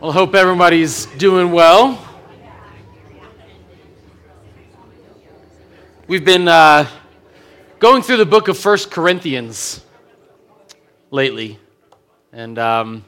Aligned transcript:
Well, 0.00 0.12
I 0.12 0.14
hope 0.14 0.34
everybody's 0.34 1.04
doing 1.04 1.52
well. 1.52 2.02
We've 6.06 6.24
been 6.24 6.48
uh, 6.48 6.86
going 7.80 8.00
through 8.00 8.16
the 8.16 8.24
book 8.24 8.48
of 8.48 8.56
First 8.56 8.90
Corinthians 8.90 9.84
lately, 11.10 11.58
and 12.32 12.58
um, 12.58 13.04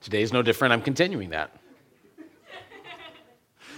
today's 0.00 0.32
no 0.32 0.42
different. 0.42 0.72
I'm 0.72 0.82
continuing 0.82 1.30
that. 1.30 1.54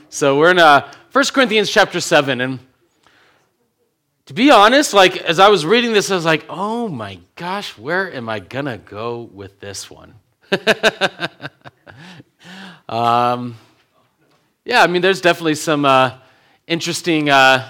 So 0.09 0.39
we're 0.39 0.53
in 0.53 0.59
uh, 0.59 0.91
1 1.13 1.25
Corinthians 1.35 1.69
chapter 1.69 2.01
7, 2.01 2.41
and 2.41 2.59
to 4.25 4.33
be 4.33 4.51
honest, 4.51 4.95
like 4.95 5.19
as 5.19 5.39
I 5.39 5.51
was 5.51 5.67
reading 5.67 5.93
this, 5.93 6.11
I 6.11 6.15
was 6.15 6.25
like, 6.25 6.47
oh 6.49 6.89
my 6.89 7.19
gosh, 7.37 7.77
where 7.77 8.11
am 8.11 8.31
I 8.31 8.41
gonna 8.41 8.79
go 8.79 9.29
with 9.31 9.61
this 9.61 9.91
one? 9.91 10.15
um, 12.89 13.57
yeah, 14.65 14.83
I 14.83 14.87
mean, 14.87 15.03
there's 15.03 15.21
definitely 15.21 15.55
some 15.55 15.85
uh, 15.85 16.19
interesting 16.67 17.31
uh, 17.31 17.69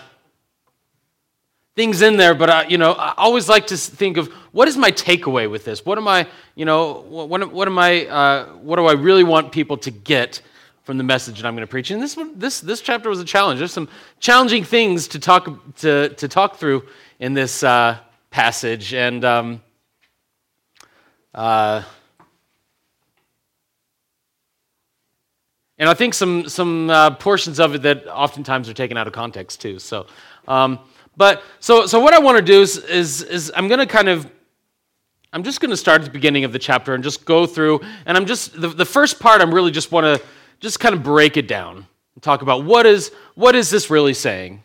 things 1.76 2.02
in 2.02 2.16
there, 2.16 2.34
but 2.34 2.50
uh, 2.50 2.64
you 2.68 2.78
know, 2.78 2.92
I 2.92 3.14
always 3.16 3.48
like 3.48 3.68
to 3.68 3.76
think 3.76 4.16
of 4.16 4.28
what 4.52 4.68
is 4.68 4.76
my 4.76 4.90
takeaway 4.90 5.50
with 5.50 5.64
this. 5.64 5.86
What 5.86 5.96
am 5.96 6.08
I, 6.08 6.26
you 6.54 6.64
know, 6.64 7.04
what, 7.08 7.52
what 7.52 7.68
am 7.68 7.78
I, 7.78 8.06
uh, 8.06 8.46
what 8.54 8.76
do 8.76 8.86
I 8.86 8.92
really 8.92 9.24
want 9.24 9.52
people 9.52 9.76
to 9.78 9.90
get 9.90 10.42
from 10.82 10.98
the 10.98 11.04
message 11.04 11.40
that 11.40 11.46
I'm 11.46 11.54
going 11.54 11.66
to 11.66 11.70
preach? 11.70 11.92
And 11.92 12.02
this 12.02 12.16
one, 12.16 12.38
this 12.38 12.60
this 12.60 12.80
chapter 12.80 13.08
was 13.08 13.20
a 13.20 13.24
challenge. 13.24 13.58
There's 13.58 13.72
some 13.72 13.88
challenging 14.18 14.64
things 14.64 15.06
to 15.08 15.20
talk 15.20 15.76
to 15.76 16.08
to 16.08 16.28
talk 16.28 16.56
through 16.56 16.82
in 17.20 17.34
this 17.34 17.62
uh, 17.62 17.98
passage, 18.30 18.92
and. 18.92 19.24
Um, 19.24 19.60
And 25.78 25.88
I 25.88 25.94
think 25.94 26.14
some, 26.14 26.48
some 26.48 26.90
uh, 26.90 27.10
portions 27.16 27.58
of 27.58 27.74
it 27.74 27.82
that 27.82 28.06
oftentimes 28.06 28.68
are 28.68 28.74
taken 28.74 28.96
out 28.96 29.06
of 29.06 29.12
context 29.12 29.60
too. 29.60 29.78
So, 29.78 30.06
um, 30.46 30.78
but 31.16 31.42
so, 31.60 31.86
so 31.86 32.00
what 32.00 32.14
I 32.14 32.18
want 32.18 32.36
to 32.38 32.42
do 32.42 32.60
is, 32.60 32.76
is, 32.76 33.22
is 33.22 33.52
I'm 33.54 33.68
going 33.68 33.80
to 33.80 33.86
kind 33.86 34.08
of, 34.08 34.30
I'm 35.32 35.42
just 35.42 35.60
going 35.60 35.70
to 35.70 35.76
start 35.76 36.02
at 36.02 36.04
the 36.04 36.10
beginning 36.10 36.44
of 36.44 36.52
the 36.52 36.58
chapter 36.58 36.94
and 36.94 37.02
just 37.02 37.24
go 37.24 37.46
through, 37.46 37.80
and 38.06 38.16
I'm 38.16 38.26
just, 38.26 38.60
the, 38.60 38.68
the 38.68 38.84
first 38.84 39.18
part 39.18 39.40
I'm 39.40 39.52
really 39.52 39.70
just 39.70 39.90
want 39.90 40.04
to 40.04 40.26
just 40.60 40.78
kind 40.78 40.94
of 40.94 41.02
break 41.02 41.36
it 41.36 41.48
down 41.48 41.86
and 42.14 42.22
talk 42.22 42.42
about 42.42 42.64
what 42.64 42.86
is, 42.86 43.10
what 43.34 43.54
is 43.54 43.70
this 43.70 43.90
really 43.90 44.14
saying? 44.14 44.62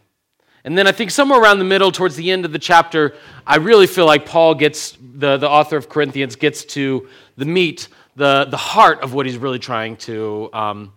And 0.64 0.78
then 0.78 0.86
I 0.86 0.92
think 0.92 1.12
somewhere 1.12 1.42
around 1.42 1.60
the 1.60 1.66
middle, 1.66 1.92
towards 1.92 2.18
the 2.18 2.30
end 2.30 2.44
of 2.44 2.52
the 2.52 2.60
chapter, 2.60 3.16
I 3.46 3.56
really 3.56 3.88
feel 3.88 4.06
like 4.06 4.26
Paul 4.26 4.54
gets, 4.54 4.98
the, 5.02 5.38
the 5.38 5.50
author 5.50 5.78
of 5.78 5.88
Corinthians 5.88 6.36
gets 6.36 6.66
to 6.66 7.08
the 7.38 7.46
meat, 7.46 7.88
the, 8.18 8.46
the 8.50 8.58
heart 8.58 9.00
of 9.02 9.14
what 9.14 9.26
he's 9.26 9.38
really 9.38 9.60
trying 9.60 9.96
to, 9.98 10.50
um, 10.52 10.94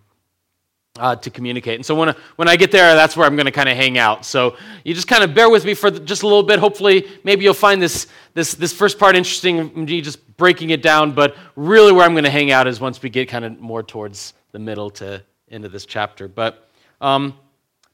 uh, 0.99 1.15
to 1.15 1.29
communicate. 1.29 1.75
And 1.75 1.85
so 1.85 1.95
when, 1.95 2.13
when 2.35 2.47
I 2.47 2.55
get 2.55 2.71
there, 2.71 2.95
that's 2.95 3.15
where 3.15 3.25
I'm 3.25 3.35
going 3.35 3.45
to 3.45 3.51
kind 3.51 3.69
of 3.69 3.77
hang 3.77 3.97
out. 3.97 4.25
So 4.25 4.57
you 4.83 4.93
just 4.93 5.07
kind 5.07 5.23
of 5.23 5.33
bear 5.33 5.49
with 5.49 5.65
me 5.65 5.73
for 5.73 5.89
just 5.89 6.23
a 6.23 6.27
little 6.27 6.43
bit. 6.43 6.59
Hopefully, 6.59 7.07
maybe 7.23 7.43
you'll 7.43 7.53
find 7.53 7.81
this, 7.81 8.07
this, 8.33 8.53
this 8.53 8.73
first 8.73 8.99
part 8.99 9.15
interesting, 9.15 9.85
me 9.85 10.01
just 10.01 10.37
breaking 10.37 10.71
it 10.71 10.81
down. 10.81 11.13
But 11.13 11.35
really, 11.55 11.91
where 11.91 12.05
I'm 12.05 12.13
going 12.13 12.25
to 12.25 12.29
hang 12.29 12.51
out 12.51 12.67
is 12.67 12.79
once 12.79 13.01
we 13.01 13.09
get 13.09 13.29
kind 13.29 13.45
of 13.45 13.59
more 13.59 13.83
towards 13.83 14.33
the 14.51 14.59
middle 14.59 14.89
to 14.91 15.23
end 15.49 15.65
of 15.65 15.71
this 15.71 15.85
chapter. 15.85 16.27
But 16.27 16.67
um, 16.99 17.37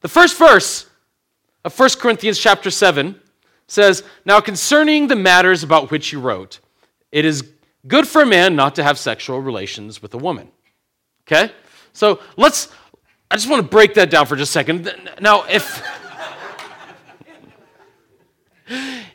the 0.02 0.08
first 0.08 0.38
verse 0.38 0.88
of 1.64 1.78
1 1.78 1.89
Corinthians 2.00 2.39
chapter 2.39 2.72
7 2.72 3.20
says, 3.67 4.04
Now 4.26 4.39
concerning 4.39 5.08
the 5.08 5.16
matters 5.16 5.64
about 5.64 5.92
which 5.92 6.11
you 6.11 6.20
wrote, 6.20 6.59
it 7.11 7.26
is 7.26 7.52
good 7.88 8.08
for 8.08 8.22
a 8.23 8.26
man 8.26 8.56
not 8.56 8.76
to 8.76 8.84
have 8.84 8.98
sexual 8.98 9.39
relations 9.39 10.02
with 10.02 10.14
a 10.14 10.17
woman. 10.17 10.50
Okay? 11.23 11.52
So 11.94 12.20
let's 12.38 12.70
I 13.30 13.36
just 13.36 13.50
want 13.50 13.61
to 13.61 13.67
break 13.67 13.94
that 13.95 14.09
down 14.09 14.25
for 14.25 14.38
just 14.38 14.52
a 14.52 14.53
second. 14.53 14.92
Now, 15.20 15.43
if. 15.49 15.83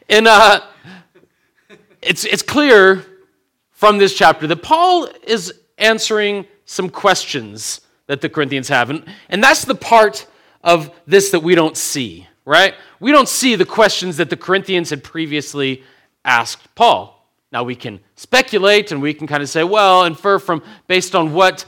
and 0.08 0.28
uh, 0.28 0.60
it's, 2.02 2.24
it's 2.24 2.42
clear 2.42 3.06
from 3.70 3.96
this 3.96 4.14
chapter 4.14 4.46
that 4.46 4.62
Paul 4.62 5.08
is 5.22 5.54
answering 5.78 6.46
some 6.66 6.90
questions 6.90 7.80
that 8.06 8.20
the 8.20 8.28
Corinthians 8.28 8.68
have. 8.68 8.90
And, 8.90 9.04
and 9.30 9.42
that's 9.42 9.64
the 9.64 9.74
part 9.74 10.26
of 10.62 10.90
this 11.06 11.30
that 11.30 11.40
we 11.40 11.54
don't 11.54 11.76
see, 11.76 12.28
right? 12.44 12.74
We 13.00 13.12
don't 13.12 13.28
see 13.28 13.54
the 13.54 13.64
questions 13.64 14.18
that 14.18 14.28
the 14.28 14.36
Corinthians 14.36 14.90
had 14.90 15.02
previously 15.02 15.84
asked 16.24 16.74
Paul. 16.74 17.18
Now, 17.50 17.64
we 17.64 17.74
can 17.74 18.00
speculate 18.16 18.92
and 18.92 19.00
we 19.00 19.14
can 19.14 19.26
kind 19.26 19.42
of 19.42 19.48
say, 19.48 19.64
well, 19.64 20.04
infer 20.04 20.38
from 20.38 20.62
based 20.86 21.14
on 21.14 21.32
what 21.32 21.64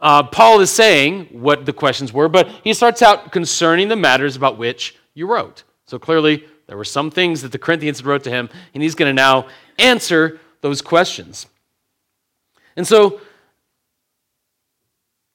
uh, 0.00 0.22
Paul 0.22 0.60
is 0.60 0.70
saying 0.70 1.26
what 1.32 1.66
the 1.66 1.72
questions 1.72 2.12
were, 2.12 2.28
but 2.28 2.48
he 2.62 2.72
starts 2.72 3.02
out 3.02 3.32
concerning 3.32 3.88
the 3.88 3.96
matters 3.96 4.36
about 4.36 4.58
which 4.58 4.96
you 5.14 5.26
wrote. 5.26 5.64
So 5.86 5.98
clearly, 5.98 6.44
there 6.66 6.76
were 6.76 6.84
some 6.84 7.10
things 7.10 7.42
that 7.42 7.50
the 7.50 7.58
Corinthians 7.58 8.04
wrote 8.04 8.24
to 8.24 8.30
him, 8.30 8.48
and 8.74 8.82
he's 8.82 8.94
going 8.94 9.08
to 9.08 9.14
now 9.14 9.48
answer 9.78 10.38
those 10.60 10.82
questions. 10.82 11.46
And 12.76 12.86
so, 12.86 13.20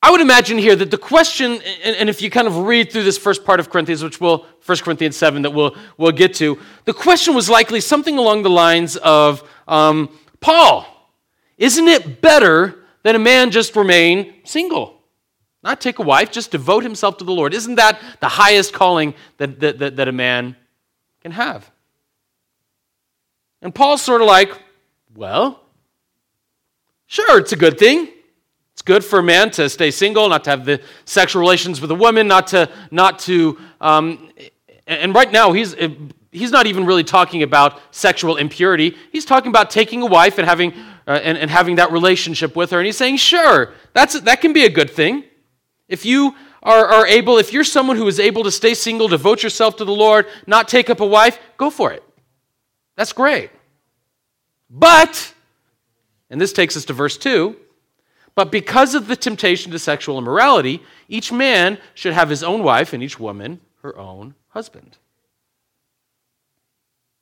I 0.02 0.12
would 0.12 0.22
imagine 0.22 0.58
here 0.58 0.76
that 0.76 0.92
the 0.92 0.98
question, 0.98 1.62
and 1.84 2.10
if 2.10 2.22
you 2.22 2.30
kind 2.30 2.46
of 2.46 2.58
read 2.58 2.92
through 2.92 3.04
this 3.04 3.18
first 3.18 3.46
part 3.46 3.62
of 3.62 3.70
Corinthians, 3.70 4.04
which 4.04 4.20
we'll, 4.20 4.46
1 4.66 4.78
Corinthians 4.80 5.16
7 5.16 5.42
that 5.44 5.52
we'll, 5.52 5.76
we'll 5.98 6.12
get 6.12 6.34
to, 6.36 6.60
the 6.84 6.94
question 6.94 7.34
was 7.34 7.50
likely 7.50 7.80
something 7.80 8.18
along 8.18 8.44
the 8.44 8.50
lines 8.50 8.98
of 8.98 9.50
um, 9.66 10.10
Paul, 10.42 10.86
isn't 11.58 11.88
it 11.88 12.22
better 12.22 12.83
then 13.04 13.16
a 13.16 13.20
man 13.20 13.52
just 13.52 13.76
remain 13.76 14.34
single. 14.44 15.02
Not 15.62 15.80
take 15.80 16.00
a 16.00 16.02
wife, 16.02 16.32
just 16.32 16.52
devote 16.52 16.84
himself 16.84 17.18
to 17.18 17.24
the 17.24 17.32
Lord. 17.32 17.54
Isn't 17.54 17.76
that 17.76 18.02
the 18.20 18.28
highest 18.28 18.74
calling 18.74 19.14
that, 19.38 19.60
that, 19.62 19.80
that, 19.80 19.96
that 19.96 20.08
a 20.08 20.12
man 20.12 20.58
can 21.22 21.32
have? 21.32 21.70
And 23.62 23.74
Paul's 23.74 24.02
sort 24.02 24.22
of 24.22 24.28
like, 24.28 24.52
well, 25.16 25.62
sure, 27.08 27.40
it's 27.40 27.54
a 27.54 27.56
good 27.56 27.78
thing. 27.78 28.10
It's 28.74 28.82
good 28.82 29.06
for 29.06 29.20
a 29.20 29.24
man 29.24 29.52
to 29.52 29.70
stay 29.70 29.92
single, 29.92 30.28
not 30.28 30.44
to 30.46 30.50
have 30.50 30.66
the 30.66 30.82
sexual 31.06 31.40
relations 31.40 31.80
with 31.80 31.92
a 31.92 31.96
woman, 31.96 32.28
not 32.28 32.48
to, 32.48 32.70
not 32.92 33.20
to, 33.20 33.58
um, 33.80 34.32
and 34.88 35.16
right 35.16 35.32
now 35.32 35.54
he's, 35.54 35.76
he's 36.32 36.52
not 36.52 36.66
even 36.66 36.86
really 36.86 37.04
talking 37.04 37.44
about 37.44 37.80
sexual 37.92 38.36
impurity. 38.36 38.98
He's 39.12 39.26
talking 39.26 39.50
about 39.50 39.70
taking 39.70 40.02
a 40.02 40.08
wife 40.08 40.40
and 40.40 40.48
having 40.48 40.74
uh, 41.08 41.20
and, 41.24 41.38
and 41.38 41.50
having 41.50 41.76
that 41.76 41.92
relationship 41.92 42.56
with 42.56 42.72
her. 42.72 42.80
And 42.80 42.86
he's 42.86 42.98
saying, 42.98 43.18
sure, 43.18 43.74
that's, 43.94 44.20
that 44.22 44.42
can 44.42 44.54
be 44.54 44.66
a 44.66 44.70
good 44.70 44.90
thing. 44.90 45.24
If 45.88 46.06
you 46.06 46.36
are, 46.62 46.86
are 46.86 47.08
able, 47.08 47.38
if 47.38 47.54
you're 47.54 47.64
someone 47.64 47.98
who 47.98 48.08
is 48.08 48.20
able 48.20 48.44
to 48.44 48.52
stay 48.52 48.74
single, 48.74 49.08
devote 49.08 49.44
yourself 49.44 49.76
to 49.78 49.86
the 49.86 49.94
Lord, 49.94 50.28
not 50.48 50.68
take 50.68 50.90
up 50.90 51.00
a 51.00 51.06
wife, 51.06 51.40
go 51.58 51.70
for 51.70 51.92
it. 51.92 52.04
That's 52.96 53.14
great. 53.14 53.52
But, 54.70 55.34
and 56.30 56.40
this 56.40 56.54
takes 56.54 56.78
us 56.78 56.86
to 56.86 56.94
verse 56.94 57.18
2 57.18 57.58
but 58.36 58.52
because 58.52 58.96
of 58.96 59.08
the 59.08 59.16
temptation 59.16 59.72
to 59.72 59.80
sexual 59.80 60.18
immorality, 60.18 60.82
each 61.08 61.32
man 61.32 61.78
should 61.94 62.14
have 62.14 62.30
his 62.30 62.44
own 62.44 62.64
wife 62.64 62.94
and 62.94 63.04
each 63.04 63.20
woman 63.20 63.60
her 63.82 63.98
own 63.98 64.34
husband. 64.50 64.98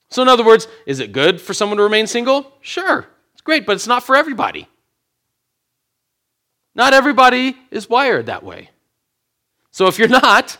So, 0.10 0.22
in 0.22 0.28
other 0.28 0.46
words, 0.46 0.68
is 0.86 1.00
it 1.00 1.12
good 1.12 1.42
for 1.42 1.54
someone 1.54 1.78
to 1.78 1.84
remain 1.84 2.08
single? 2.08 2.52
Sure. 2.62 3.08
It's 3.42 3.46
great, 3.48 3.66
but 3.66 3.72
it's 3.72 3.88
not 3.88 4.04
for 4.04 4.16
everybody. 4.16 4.68
Not 6.76 6.94
everybody 6.94 7.58
is 7.72 7.90
wired 7.90 8.28
that 8.28 8.44
way. 8.44 8.70
So 9.72 9.88
if 9.88 9.98
you're 9.98 10.08
not, 10.08 10.60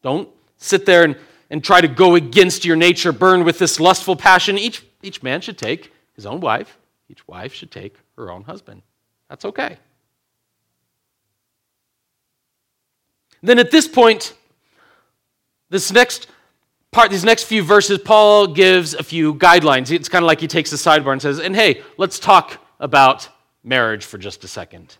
don't 0.00 0.28
sit 0.58 0.86
there 0.86 1.02
and, 1.02 1.16
and 1.50 1.64
try 1.64 1.80
to 1.80 1.88
go 1.88 2.14
against 2.14 2.64
your 2.64 2.76
nature, 2.76 3.10
burn 3.10 3.42
with 3.42 3.58
this 3.58 3.80
lustful 3.80 4.14
passion. 4.14 4.58
Each, 4.58 4.84
each 5.02 5.24
man 5.24 5.40
should 5.40 5.58
take 5.58 5.92
his 6.14 6.24
own 6.24 6.38
wife, 6.38 6.78
each 7.08 7.26
wife 7.26 7.52
should 7.52 7.72
take 7.72 7.96
her 8.16 8.30
own 8.30 8.44
husband. 8.44 8.82
That's 9.28 9.44
okay. 9.44 9.76
Then 13.42 13.58
at 13.58 13.72
this 13.72 13.88
point, 13.88 14.34
this 15.68 15.90
next 15.90 16.28
part, 16.92 17.10
these 17.10 17.24
next 17.24 17.44
few 17.44 17.62
verses, 17.62 17.98
Paul 17.98 18.48
gives 18.48 18.92
a 18.92 19.02
few 19.02 19.34
guidelines. 19.34 19.90
It's 19.90 20.10
kind 20.10 20.22
of 20.22 20.26
like 20.26 20.40
he 20.40 20.46
takes 20.46 20.72
a 20.72 20.76
sidebar 20.76 21.12
and 21.12 21.22
says, 21.22 21.38
and 21.38 21.56
hey, 21.56 21.82
let's 21.96 22.18
talk 22.18 22.58
about 22.78 23.28
marriage 23.64 24.04
for 24.04 24.18
just 24.18 24.44
a 24.44 24.48
second. 24.48 24.96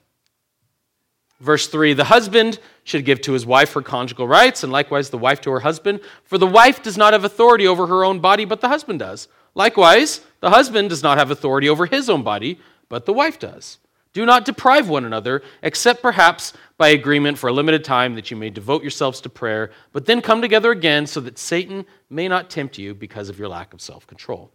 Verse 1.38 1.66
3 1.66 1.92
The 1.92 2.04
husband 2.04 2.58
should 2.84 3.04
give 3.04 3.20
to 3.22 3.32
his 3.32 3.44
wife 3.44 3.74
her 3.74 3.82
conjugal 3.82 4.26
rights, 4.26 4.62
and 4.62 4.72
likewise 4.72 5.10
the 5.10 5.18
wife 5.18 5.42
to 5.42 5.50
her 5.50 5.60
husband. 5.60 6.00
For 6.24 6.38
the 6.38 6.46
wife 6.46 6.82
does 6.82 6.96
not 6.96 7.12
have 7.12 7.24
authority 7.24 7.66
over 7.66 7.86
her 7.86 8.04
own 8.04 8.20
body, 8.20 8.46
but 8.46 8.62
the 8.62 8.68
husband 8.68 9.00
does. 9.00 9.28
Likewise, 9.54 10.22
the 10.40 10.50
husband 10.50 10.88
does 10.88 11.02
not 11.02 11.18
have 11.18 11.30
authority 11.30 11.68
over 11.68 11.84
his 11.84 12.08
own 12.08 12.22
body, 12.22 12.58
but 12.88 13.04
the 13.04 13.12
wife 13.12 13.38
does. 13.38 13.78
Do 14.12 14.26
not 14.26 14.44
deprive 14.44 14.88
one 14.88 15.04
another, 15.04 15.42
except 15.62 16.02
perhaps 16.02 16.52
by 16.76 16.88
agreement 16.88 17.38
for 17.38 17.48
a 17.48 17.52
limited 17.52 17.82
time 17.82 18.14
that 18.16 18.30
you 18.30 18.36
may 18.36 18.50
devote 18.50 18.82
yourselves 18.82 19.20
to 19.22 19.30
prayer, 19.30 19.70
but 19.92 20.04
then 20.04 20.20
come 20.20 20.42
together 20.42 20.70
again 20.70 21.06
so 21.06 21.20
that 21.20 21.38
Satan 21.38 21.86
may 22.10 22.28
not 22.28 22.50
tempt 22.50 22.76
you 22.76 22.94
because 22.94 23.28
of 23.28 23.38
your 23.38 23.48
lack 23.48 23.72
of 23.72 23.80
self 23.80 24.06
control. 24.06 24.50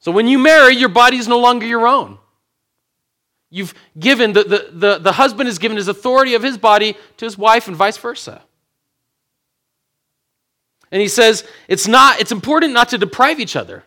So 0.00 0.10
when 0.10 0.26
you 0.26 0.38
marry, 0.38 0.74
your 0.74 0.88
body 0.88 1.18
is 1.18 1.28
no 1.28 1.38
longer 1.38 1.66
your 1.66 1.86
own. 1.86 2.18
You've 3.50 3.74
given, 3.98 4.32
the, 4.32 4.44
the, 4.44 4.68
the, 4.72 4.98
the 4.98 5.12
husband 5.12 5.48
has 5.48 5.58
given 5.58 5.76
his 5.76 5.88
authority 5.88 6.34
of 6.34 6.42
his 6.42 6.56
body 6.56 6.96
to 7.18 7.24
his 7.24 7.36
wife 7.36 7.68
and 7.68 7.76
vice 7.76 7.98
versa. 7.98 8.42
And 10.90 11.00
he 11.00 11.08
says 11.08 11.44
it's 11.68 11.86
not, 11.86 12.20
it's 12.20 12.32
important 12.32 12.72
not 12.72 12.88
to 12.90 12.98
deprive 12.98 13.38
each 13.38 13.56
other. 13.56 13.84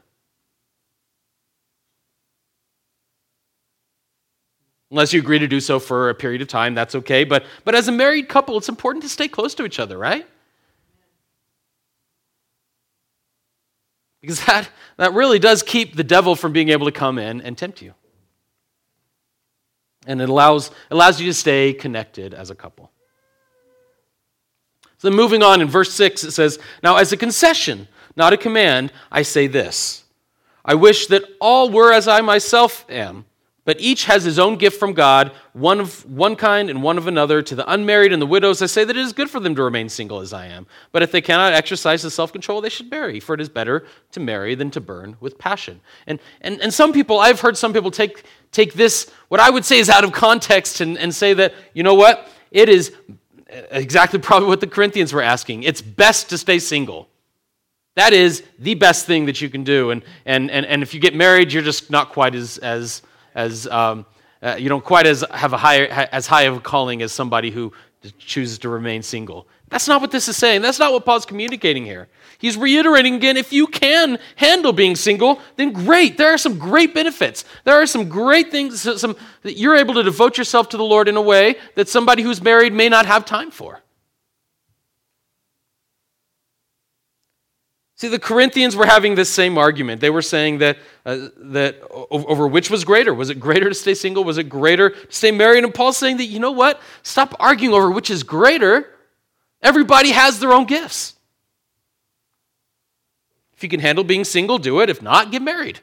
Unless 4.93 5.11
you 5.11 5.19
agree 5.19 5.39
to 5.39 5.47
do 5.47 5.59
so 5.59 5.79
for 5.79 6.11
a 6.11 6.13
period 6.13 6.43
of 6.43 6.47
time, 6.47 6.75
that's 6.75 6.93
okay. 6.93 7.23
But, 7.23 7.45
but 7.65 7.73
as 7.73 7.87
a 7.87 7.91
married 7.91 8.29
couple, 8.29 8.59
it's 8.59 8.69
important 8.69 9.01
to 9.01 9.09
stay 9.09 9.27
close 9.27 9.55
to 9.55 9.65
each 9.65 9.79
other, 9.79 9.97
right? 9.97 10.27
Because 14.21 14.45
that, 14.45 14.69
that 14.97 15.13
really 15.13 15.39
does 15.39 15.63
keep 15.63 15.95
the 15.95 16.03
devil 16.03 16.35
from 16.35 16.53
being 16.53 16.69
able 16.69 16.85
to 16.85 16.91
come 16.91 17.17
in 17.17 17.41
and 17.41 17.57
tempt 17.57 17.81
you. 17.81 17.95
And 20.05 20.21
it 20.21 20.29
allows, 20.29 20.69
allows 20.91 21.19
you 21.19 21.25
to 21.25 21.33
stay 21.33 21.73
connected 21.73 22.35
as 22.35 22.51
a 22.51 22.55
couple. 22.55 22.91
So 24.99 25.09
moving 25.09 25.41
on 25.41 25.59
in 25.59 25.67
verse 25.67 25.91
6, 25.91 26.23
it 26.23 26.31
says, 26.33 26.59
Now 26.83 26.97
as 26.97 27.11
a 27.11 27.17
concession, 27.17 27.87
not 28.15 28.31
a 28.31 28.37
command, 28.37 28.93
I 29.11 29.23
say 29.23 29.47
this 29.47 30.03
I 30.63 30.75
wish 30.75 31.07
that 31.07 31.23
all 31.41 31.71
were 31.71 31.91
as 31.91 32.07
I 32.07 32.21
myself 32.21 32.85
am 32.89 33.25
but 33.65 33.79
each 33.79 34.05
has 34.05 34.23
his 34.23 34.39
own 34.39 34.57
gift 34.57 34.77
from 34.77 34.93
God, 34.93 35.31
one 35.53 35.79
of 35.79 36.05
one 36.05 36.35
kind 36.35 36.69
and 36.69 36.83
one 36.83 36.97
of 36.97 37.07
another. 37.07 37.41
To 37.41 37.55
the 37.55 37.71
unmarried 37.71 38.11
and 38.11 38.21
the 38.21 38.25
widows, 38.25 38.61
I 38.61 38.65
say 38.65 38.83
that 38.83 38.95
it 38.95 38.99
is 38.99 39.13
good 39.13 39.29
for 39.29 39.39
them 39.39 39.55
to 39.55 39.63
remain 39.63 39.87
single 39.87 40.19
as 40.19 40.33
I 40.33 40.47
am. 40.47 40.67
But 40.91 41.01
if 41.01 41.11
they 41.11 41.21
cannot 41.21 41.53
exercise 41.53 42.01
the 42.01 42.11
self 42.11 42.33
control, 42.33 42.59
they 42.59 42.69
should 42.69 42.91
marry, 42.91 43.21
for 43.21 43.33
it 43.33 43.39
is 43.39 43.47
better 43.47 43.85
to 44.11 44.19
marry 44.19 44.53
than 44.55 44.69
to 44.71 44.81
burn 44.81 45.15
with 45.21 45.37
passion. 45.37 45.79
And, 46.07 46.19
and, 46.41 46.59
and 46.61 46.73
some 46.73 46.91
people, 46.91 47.19
I've 47.19 47.39
heard 47.39 47.57
some 47.57 47.71
people 47.71 47.91
take, 47.91 48.23
take 48.51 48.73
this, 48.73 49.09
what 49.29 49.39
I 49.39 49.49
would 49.49 49.63
say 49.63 49.79
is 49.79 49.89
out 49.89 50.03
of 50.03 50.11
context, 50.11 50.81
and, 50.81 50.97
and 50.97 51.15
say 51.15 51.33
that, 51.33 51.53
you 51.73 51.83
know 51.83 51.95
what? 51.95 52.27
It 52.51 52.67
is 52.67 52.93
exactly 53.71 54.19
probably 54.19 54.49
what 54.49 54.59
the 54.59 54.67
Corinthians 54.67 55.13
were 55.13 55.21
asking. 55.21 55.63
It's 55.63 55.81
best 55.81 56.29
to 56.31 56.37
stay 56.37 56.59
single. 56.59 57.07
That 57.95 58.11
is 58.11 58.43
the 58.59 58.73
best 58.73 59.05
thing 59.05 59.27
that 59.27 59.39
you 59.39 59.49
can 59.49 59.63
do. 59.63 59.91
And, 59.91 60.03
and, 60.25 60.51
and, 60.51 60.65
and 60.65 60.83
if 60.83 60.93
you 60.93 60.99
get 60.99 61.15
married, 61.15 61.53
you're 61.53 61.63
just 61.63 61.89
not 61.89 62.09
quite 62.11 62.35
as. 62.35 62.57
as 62.57 63.03
as 63.35 63.67
um, 63.67 64.05
uh, 64.41 64.55
you 64.59 64.69
don't 64.69 64.83
quite 64.83 65.07
as 65.07 65.23
have 65.31 65.53
a 65.53 65.57
higher 65.57 65.85
as 66.11 66.27
high 66.27 66.43
of 66.43 66.57
a 66.57 66.59
calling 66.59 67.01
as 67.01 67.11
somebody 67.11 67.51
who 67.51 67.71
chooses 68.17 68.59
to 68.59 68.69
remain 68.69 69.01
single. 69.01 69.47
That's 69.69 69.87
not 69.87 70.01
what 70.01 70.11
this 70.11 70.27
is 70.27 70.37
saying. 70.37 70.61
That's 70.61 70.77
not 70.77 70.91
what 70.91 71.05
Paul's 71.05 71.25
communicating 71.25 71.85
here. 71.85 72.09
He's 72.37 72.57
reiterating 72.57 73.15
again 73.15 73.37
if 73.37 73.53
you 73.53 73.67
can 73.67 74.19
handle 74.35 74.73
being 74.73 74.95
single, 74.95 75.39
then 75.55 75.71
great. 75.71 76.17
There 76.17 76.33
are 76.33 76.37
some 76.37 76.59
great 76.59 76.93
benefits. 76.93 77.45
There 77.63 77.81
are 77.81 77.85
some 77.85 78.09
great 78.09 78.51
things 78.51 78.81
some, 78.81 79.15
that 79.43 79.57
you're 79.57 79.77
able 79.77 79.93
to 79.95 80.03
devote 80.03 80.37
yourself 80.37 80.69
to 80.69 80.77
the 80.77 80.83
Lord 80.83 81.07
in 81.07 81.15
a 81.15 81.21
way 81.21 81.55
that 81.75 81.87
somebody 81.87 82.21
who's 82.21 82.41
married 82.41 82.73
may 82.73 82.89
not 82.89 83.05
have 83.05 83.25
time 83.25 83.49
for. 83.49 83.82
See, 88.03 88.09
the 88.09 88.19
Corinthians 88.19 88.75
were 88.75 88.85
having 88.85 89.15
this 89.15 89.29
same 89.29 89.57
argument. 89.57 90.01
They 90.01 90.09
were 90.09 90.21
saying 90.21 90.57
that, 90.57 90.77
uh, 91.05 91.29
that 91.37 91.79
over 91.89 92.45
which 92.49 92.69
was 92.69 92.83
greater. 92.83 93.13
Was 93.13 93.29
it 93.29 93.39
greater 93.39 93.69
to 93.69 93.73
stay 93.73 93.93
single? 93.93 94.25
Was 94.25 94.37
it 94.37 94.49
greater 94.49 94.89
to 94.89 95.07
stay 95.07 95.31
married? 95.31 95.63
And 95.63 95.73
Paul's 95.73 95.95
saying 95.95 96.17
that, 96.17 96.25
you 96.25 96.37
know 96.37 96.51
what? 96.51 96.81
Stop 97.03 97.33
arguing 97.39 97.73
over 97.73 97.89
which 97.89 98.09
is 98.09 98.23
greater. 98.23 98.93
Everybody 99.61 100.11
has 100.11 100.41
their 100.41 100.51
own 100.51 100.65
gifts. 100.65 101.15
If 103.55 103.63
you 103.63 103.69
can 103.69 103.79
handle 103.79 104.03
being 104.03 104.25
single, 104.25 104.57
do 104.57 104.81
it. 104.81 104.89
If 104.89 105.01
not, 105.01 105.31
get 105.31 105.41
married. 105.41 105.79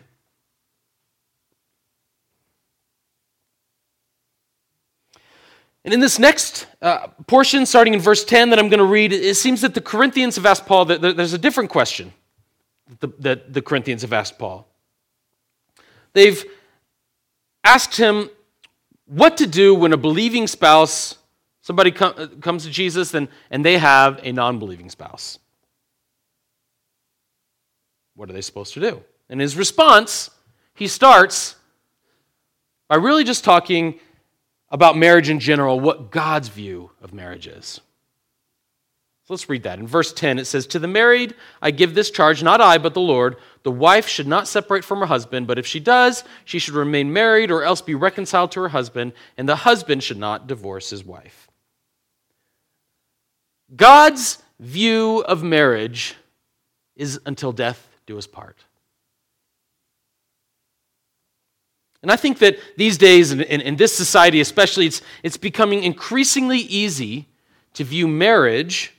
And 5.85 5.95
in 5.95 6.01
this 6.01 6.19
next 6.19 6.67
uh, 6.83 7.09
portion, 7.27 7.65
starting 7.65 7.95
in 7.95 8.01
verse 8.01 8.25
10 8.25 8.51
that 8.51 8.59
I'm 8.59 8.69
going 8.69 8.81
to 8.81 8.85
read, 8.85 9.13
it 9.13 9.37
seems 9.37 9.63
that 9.63 9.75
the 9.75 9.81
Corinthians 9.81 10.37
have 10.37 10.45
asked 10.45 10.67
Paul 10.67 10.85
that 10.87 11.01
there's 11.01 11.33
a 11.33 11.39
different 11.39 11.71
question 11.71 12.13
that 12.99 13.53
the 13.53 13.63
Corinthians 13.63 14.03
have 14.03 14.13
asked 14.13 14.39
Paul. 14.39 14.67
They've 16.13 16.45
asked 17.63 17.97
him 17.97 18.31
what 19.07 19.37
to 19.39 19.47
do 19.47 19.75
when 19.75 19.93
a 19.93 19.97
believing 19.97 20.47
spouse, 20.47 21.19
somebody 21.63 21.91
com- 21.93 22.41
comes 22.41 22.65
to 22.65 22.71
Jesus 22.71 23.15
and, 23.15 23.29
and 23.51 23.65
they 23.65 23.79
have 23.79 24.21
a 24.23 24.33
non 24.33 24.59
believing 24.59 24.91
spouse. 24.91 25.39
What 28.15 28.29
are 28.29 28.33
they 28.33 28.41
supposed 28.41 28.75
to 28.75 28.81
do? 28.81 29.03
And 29.29 29.41
his 29.41 29.57
response, 29.57 30.31
he 30.75 30.89
starts 30.89 31.57
by 32.89 32.97
really 32.97 33.25
just 33.25 33.45
talking 33.45 34.01
about 34.71 34.97
marriage 34.97 35.29
in 35.29 35.41
general, 35.41 35.81
what 35.81 36.11
God's 36.11 36.49
view 36.49 36.91
of 37.03 37.13
marriage 37.13 37.47
is. 37.47 37.81
So 39.25 39.35
let's 39.35 39.49
read 39.49 39.65
that. 39.65 39.79
In 39.79 39.87
verse 39.87 40.13
10, 40.13 40.39
it 40.39 40.45
says, 40.47 40.67
To 40.67 40.79
the 40.79 40.89
married 40.89 41.35
I 41.63 41.71
give 41.71 41.95
this 41.95 42.11
charge, 42.11 42.43
not 42.43 42.61
I, 42.61 42.79
but 42.79 42.95
the 42.95 43.01
Lord. 43.01 43.37
The 43.63 43.71
wife 43.71 44.09
should 44.09 44.27
not 44.27 44.49
separate 44.49 44.85
from 44.85 45.01
her 45.01 45.07
husband, 45.07 45.47
but 45.47 45.59
if 45.59 45.67
she 45.67 45.81
does, 45.81 46.25
she 46.45 46.59
should 46.59 46.75
remain 46.75 47.13
married 47.13 47.51
or 47.51 47.63
else 47.63 47.81
be 47.81 47.95
reconciled 47.95 48.53
to 48.53 48.61
her 48.61 48.69
husband, 48.69 49.13
and 49.37 49.49
the 49.49 49.57
husband 49.57 50.03
should 50.03 50.19
not 50.19 50.47
divorce 50.47 50.91
his 50.91 51.05
wife. 51.05 51.49
God's 53.75 54.43
view 54.59 55.21
of 55.21 55.43
marriage 55.43 56.17
is 56.97 57.21
until 57.25 57.53
death 57.53 57.89
do 58.07 58.19
us 58.19 58.27
part. 58.27 58.65
And 62.03 62.11
I 62.11 62.17
think 62.17 62.39
that 62.39 62.59
these 62.77 62.97
days, 62.97 63.31
in, 63.31 63.43
in, 63.43 63.61
in, 63.61 63.77
this 63.77 63.95
society 63.95 64.41
especially, 64.41 64.87
it's, 64.87 65.03
it's 65.23 65.37
becoming 65.37 65.85
increasingly 65.85 66.59
easy 66.59 67.29
to 67.75 67.85
view 67.85 68.09
marriage 68.09 68.95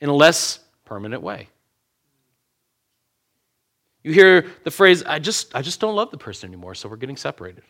in 0.00 0.10
a 0.10 0.14
less 0.14 0.60
permanent 0.84 1.22
way. 1.22 1.48
You 4.02 4.12
hear 4.12 4.46
the 4.64 4.70
phrase, 4.70 5.02
I 5.02 5.18
just, 5.18 5.54
I 5.54 5.62
just 5.62 5.80
don't 5.80 5.96
love 5.96 6.10
the 6.10 6.18
person 6.18 6.50
anymore, 6.50 6.74
so 6.74 6.88
we're 6.88 6.96
getting 6.96 7.16
separated. 7.16 7.64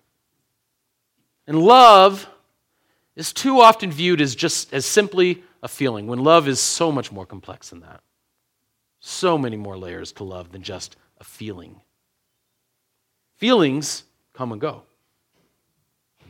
And 1.47 1.63
love 1.63 2.29
is 3.15 3.33
too 3.33 3.61
often 3.61 3.93
viewed 3.93 4.21
as 4.21 4.35
just 4.35 4.73
as 4.73 4.85
simply 4.85 5.45
a 5.63 5.69
feeling, 5.69 6.09
when 6.09 6.19
love 6.19 6.49
is 6.49 6.59
so 6.59 6.91
much 6.91 7.13
more 7.13 7.25
complex 7.25 7.71
than 7.71 7.81
that. 7.81 8.01
So 8.99 9.39
many 9.39 9.57
more 9.57 9.79
layers 9.79 10.11
to 10.13 10.25
love 10.25 10.51
than 10.51 10.63
just 10.63 10.97
a 11.19 11.25
feeling. 11.25 11.81
Feelings 13.45 14.05
come 14.33 14.53
and 14.53 14.59
go. 14.59 14.85
I'm 16.23 16.29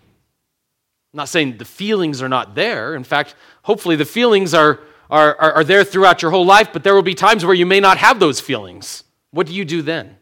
not 1.12 1.28
saying 1.28 1.58
the 1.58 1.64
feelings 1.64 2.20
are 2.20 2.28
not 2.28 2.56
there. 2.56 2.96
In 2.96 3.04
fact, 3.04 3.36
hopefully 3.62 3.94
the 3.94 4.04
feelings 4.04 4.52
are, 4.52 4.80
are, 5.08 5.36
are, 5.36 5.52
are 5.52 5.62
there 5.62 5.84
throughout 5.84 6.22
your 6.22 6.32
whole 6.32 6.44
life, 6.44 6.72
but 6.72 6.82
there 6.82 6.92
will 6.92 7.02
be 7.02 7.14
times 7.14 7.44
where 7.44 7.54
you 7.54 7.66
may 7.66 7.78
not 7.78 7.98
have 7.98 8.18
those 8.18 8.40
feelings. 8.40 9.04
What 9.30 9.46
do 9.46 9.54
you 9.54 9.64
do 9.64 9.80
then? 9.80 10.16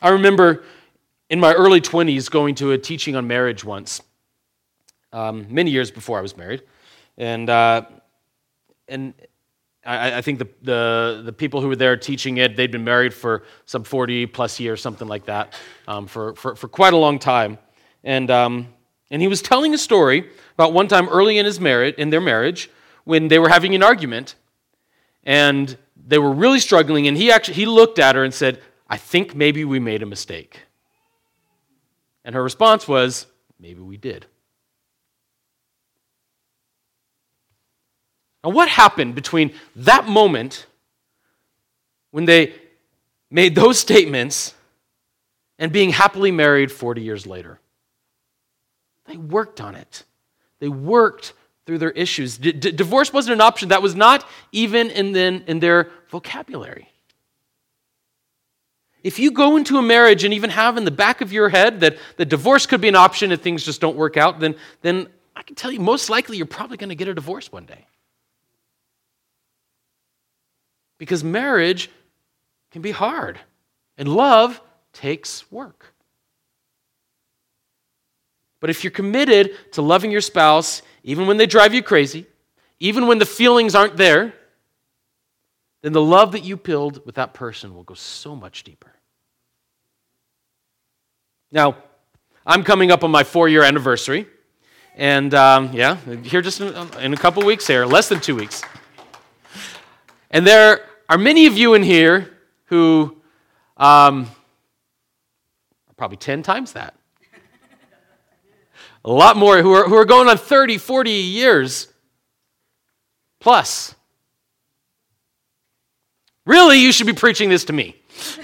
I 0.00 0.08
remember 0.08 0.64
in 1.28 1.40
my 1.40 1.52
early 1.52 1.82
20s 1.82 2.30
going 2.30 2.54
to 2.54 2.72
a 2.72 2.78
teaching 2.78 3.14
on 3.14 3.26
marriage 3.26 3.62
once, 3.62 4.00
um, 5.12 5.46
many 5.50 5.70
years 5.70 5.90
before 5.90 6.16
I 6.18 6.22
was 6.22 6.38
married. 6.38 6.62
And, 7.18 7.50
uh, 7.50 7.82
and 8.88 9.12
I, 9.88 10.18
I 10.18 10.20
think 10.20 10.38
the, 10.38 10.48
the, 10.62 11.22
the, 11.24 11.32
people 11.32 11.62
who 11.62 11.68
were 11.68 11.76
there 11.76 11.96
teaching 11.96 12.36
it, 12.36 12.56
they'd 12.56 12.70
been 12.70 12.84
married 12.84 13.14
for 13.14 13.44
some 13.64 13.84
40 13.84 14.26
plus 14.26 14.60
years, 14.60 14.82
something 14.82 15.08
like 15.08 15.24
that, 15.24 15.54
um, 15.86 16.06
for, 16.06 16.34
for, 16.34 16.54
for 16.54 16.68
quite 16.68 16.92
a 16.92 16.96
long 16.96 17.18
time. 17.18 17.56
And, 18.04 18.30
um, 18.30 18.68
and 19.10 19.22
he 19.22 19.28
was 19.28 19.40
telling 19.40 19.72
a 19.72 19.78
story 19.78 20.28
about 20.54 20.74
one 20.74 20.88
time 20.88 21.08
early 21.08 21.38
in, 21.38 21.46
his 21.46 21.58
marriage, 21.58 21.94
in 21.96 22.10
their 22.10 22.20
marriage 22.20 22.70
when 23.04 23.28
they 23.28 23.38
were 23.38 23.48
having 23.48 23.74
an 23.74 23.82
argument 23.82 24.34
and 25.24 25.78
they 26.06 26.18
were 26.18 26.32
really 26.32 26.60
struggling. 26.60 27.08
And 27.08 27.16
he 27.16 27.32
actually 27.32 27.54
he 27.54 27.64
looked 27.64 27.98
at 27.98 28.14
her 28.14 28.24
and 28.24 28.34
said, 28.34 28.60
I 28.90 28.98
think 28.98 29.34
maybe 29.34 29.64
we 29.64 29.78
made 29.78 30.02
a 30.02 30.06
mistake. 30.06 30.60
And 32.24 32.34
her 32.34 32.42
response 32.42 32.86
was, 32.86 33.26
Maybe 33.60 33.80
we 33.80 33.96
did. 33.96 34.26
Now, 38.44 38.50
what 38.50 38.68
happened 38.68 39.14
between 39.14 39.52
that 39.76 40.06
moment 40.06 40.66
when 42.10 42.24
they 42.24 42.54
made 43.30 43.54
those 43.54 43.78
statements 43.78 44.54
and 45.58 45.72
being 45.72 45.90
happily 45.90 46.30
married 46.30 46.70
40 46.70 47.02
years 47.02 47.26
later? 47.26 47.60
They 49.06 49.16
worked 49.16 49.60
on 49.60 49.74
it. 49.74 50.04
They 50.60 50.68
worked 50.68 51.32
through 51.66 51.78
their 51.78 51.90
issues. 51.90 52.38
D- 52.38 52.52
d- 52.52 52.70
divorce 52.70 53.12
wasn't 53.12 53.34
an 53.34 53.40
option. 53.40 53.70
That 53.70 53.82
was 53.82 53.94
not 53.94 54.26
even 54.52 54.90
in, 54.90 55.12
the, 55.12 55.42
in 55.46 55.60
their 55.60 55.90
vocabulary. 56.08 56.88
If 59.02 59.18
you 59.18 59.30
go 59.30 59.56
into 59.56 59.78
a 59.78 59.82
marriage 59.82 60.24
and 60.24 60.34
even 60.34 60.50
have 60.50 60.76
in 60.76 60.84
the 60.84 60.90
back 60.90 61.20
of 61.20 61.32
your 61.32 61.48
head 61.48 61.80
that, 61.80 61.98
that 62.16 62.26
divorce 62.26 62.66
could 62.66 62.80
be 62.80 62.88
an 62.88 62.96
option 62.96 63.32
if 63.32 63.40
things 63.40 63.64
just 63.64 63.80
don't 63.80 63.96
work 63.96 64.16
out, 64.16 64.40
then, 64.40 64.54
then 64.82 65.08
I 65.36 65.42
can 65.42 65.56
tell 65.56 65.70
you 65.70 65.80
most 65.80 66.10
likely 66.10 66.36
you're 66.36 66.46
probably 66.46 66.76
going 66.76 66.88
to 66.88 66.94
get 66.94 67.08
a 67.08 67.14
divorce 67.14 67.50
one 67.52 67.64
day. 67.64 67.86
Because 70.98 71.22
marriage 71.22 71.90
can 72.70 72.82
be 72.82 72.90
hard, 72.90 73.38
and 73.96 74.08
love 74.08 74.60
takes 74.92 75.50
work. 75.50 75.94
But 78.60 78.70
if 78.70 78.82
you're 78.82 78.90
committed 78.90 79.56
to 79.72 79.82
loving 79.82 80.10
your 80.10 80.20
spouse, 80.20 80.82
even 81.04 81.26
when 81.26 81.36
they 81.36 81.46
drive 81.46 81.72
you 81.72 81.82
crazy, 81.82 82.26
even 82.80 83.06
when 83.06 83.18
the 83.18 83.26
feelings 83.26 83.74
aren't 83.74 83.96
there, 83.96 84.34
then 85.82 85.92
the 85.92 86.02
love 86.02 86.32
that 86.32 86.44
you 86.44 86.56
build 86.56 87.04
with 87.06 87.14
that 87.14 87.34
person 87.34 87.74
will 87.74 87.84
go 87.84 87.94
so 87.94 88.34
much 88.34 88.64
deeper. 88.64 88.92
Now, 91.52 91.76
I'm 92.44 92.64
coming 92.64 92.90
up 92.90 93.04
on 93.04 93.10
my 93.10 93.24
four 93.24 93.48
year 93.48 93.62
anniversary. 93.62 94.26
And 94.96 95.32
um, 95.32 95.70
yeah, 95.72 95.96
here 96.24 96.42
just 96.42 96.60
in, 96.60 96.74
in 97.00 97.14
a 97.14 97.16
couple 97.16 97.44
weeks 97.44 97.66
here, 97.66 97.86
less 97.86 98.08
than 98.08 98.20
two 98.20 98.34
weeks. 98.34 98.62
And 100.30 100.46
there 100.46 100.84
are 101.08 101.18
many 101.18 101.46
of 101.46 101.56
you 101.56 101.74
in 101.74 101.82
here 101.82 102.30
who 102.66 103.16
um, 103.76 104.28
probably 105.96 106.16
10 106.16 106.42
times 106.42 106.72
that. 106.72 106.94
A 109.04 109.10
lot 109.10 109.36
more 109.36 109.62
who 109.62 109.72
are, 109.72 109.88
who 109.88 109.94
are 109.94 110.04
going 110.04 110.28
on 110.28 110.36
30, 110.36 110.76
40 110.76 111.10
years 111.10 111.88
plus. 113.40 113.94
Really, 116.44 116.78
you 116.78 116.92
should 116.92 117.06
be 117.06 117.12
preaching 117.12 117.48
this 117.48 117.64
to 117.66 117.72
me. 117.72 117.96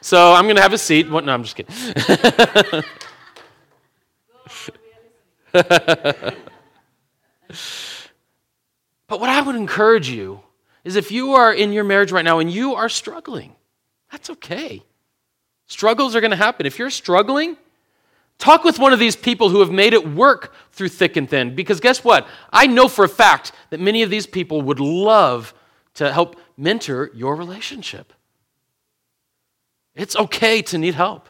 so 0.00 0.32
I'm 0.32 0.44
going 0.44 0.56
to 0.56 0.62
have 0.62 0.72
a 0.72 0.78
seat. 0.78 1.10
What? 1.10 1.24
No, 1.24 1.34
I'm 1.34 1.42
just 1.42 1.56
kidding. 1.56 1.74
but 9.08 9.20
what 9.20 9.30
I 9.30 9.40
would 9.40 9.56
encourage 9.56 10.08
you 10.08 10.40
is 10.84 10.96
if 10.96 11.10
you 11.10 11.32
are 11.32 11.52
in 11.52 11.72
your 11.72 11.84
marriage 11.84 12.12
right 12.12 12.24
now 12.24 12.38
and 12.38 12.50
you 12.50 12.74
are 12.74 12.88
struggling, 12.88 13.54
that's 14.10 14.30
okay. 14.30 14.82
Struggles 15.66 16.14
are 16.14 16.20
going 16.20 16.30
to 16.30 16.36
happen. 16.36 16.66
If 16.66 16.78
you're 16.78 16.90
struggling, 16.90 17.56
talk 18.38 18.64
with 18.64 18.78
one 18.78 18.92
of 18.92 18.98
these 18.98 19.16
people 19.16 19.48
who 19.48 19.60
have 19.60 19.70
made 19.70 19.92
it 19.92 20.08
work 20.08 20.54
through 20.72 20.88
thick 20.88 21.16
and 21.16 21.28
thin. 21.28 21.54
Because 21.54 21.80
guess 21.80 22.04
what? 22.04 22.26
I 22.52 22.66
know 22.66 22.88
for 22.88 23.04
a 23.04 23.08
fact 23.08 23.52
that 23.70 23.80
many 23.80 24.02
of 24.02 24.10
these 24.10 24.26
people 24.26 24.62
would 24.62 24.80
love 24.80 25.52
to 25.94 26.12
help 26.12 26.36
mentor 26.56 27.10
your 27.14 27.34
relationship. 27.34 28.12
It's 29.94 30.16
okay 30.16 30.62
to 30.62 30.78
need 30.78 30.94
help. 30.94 31.28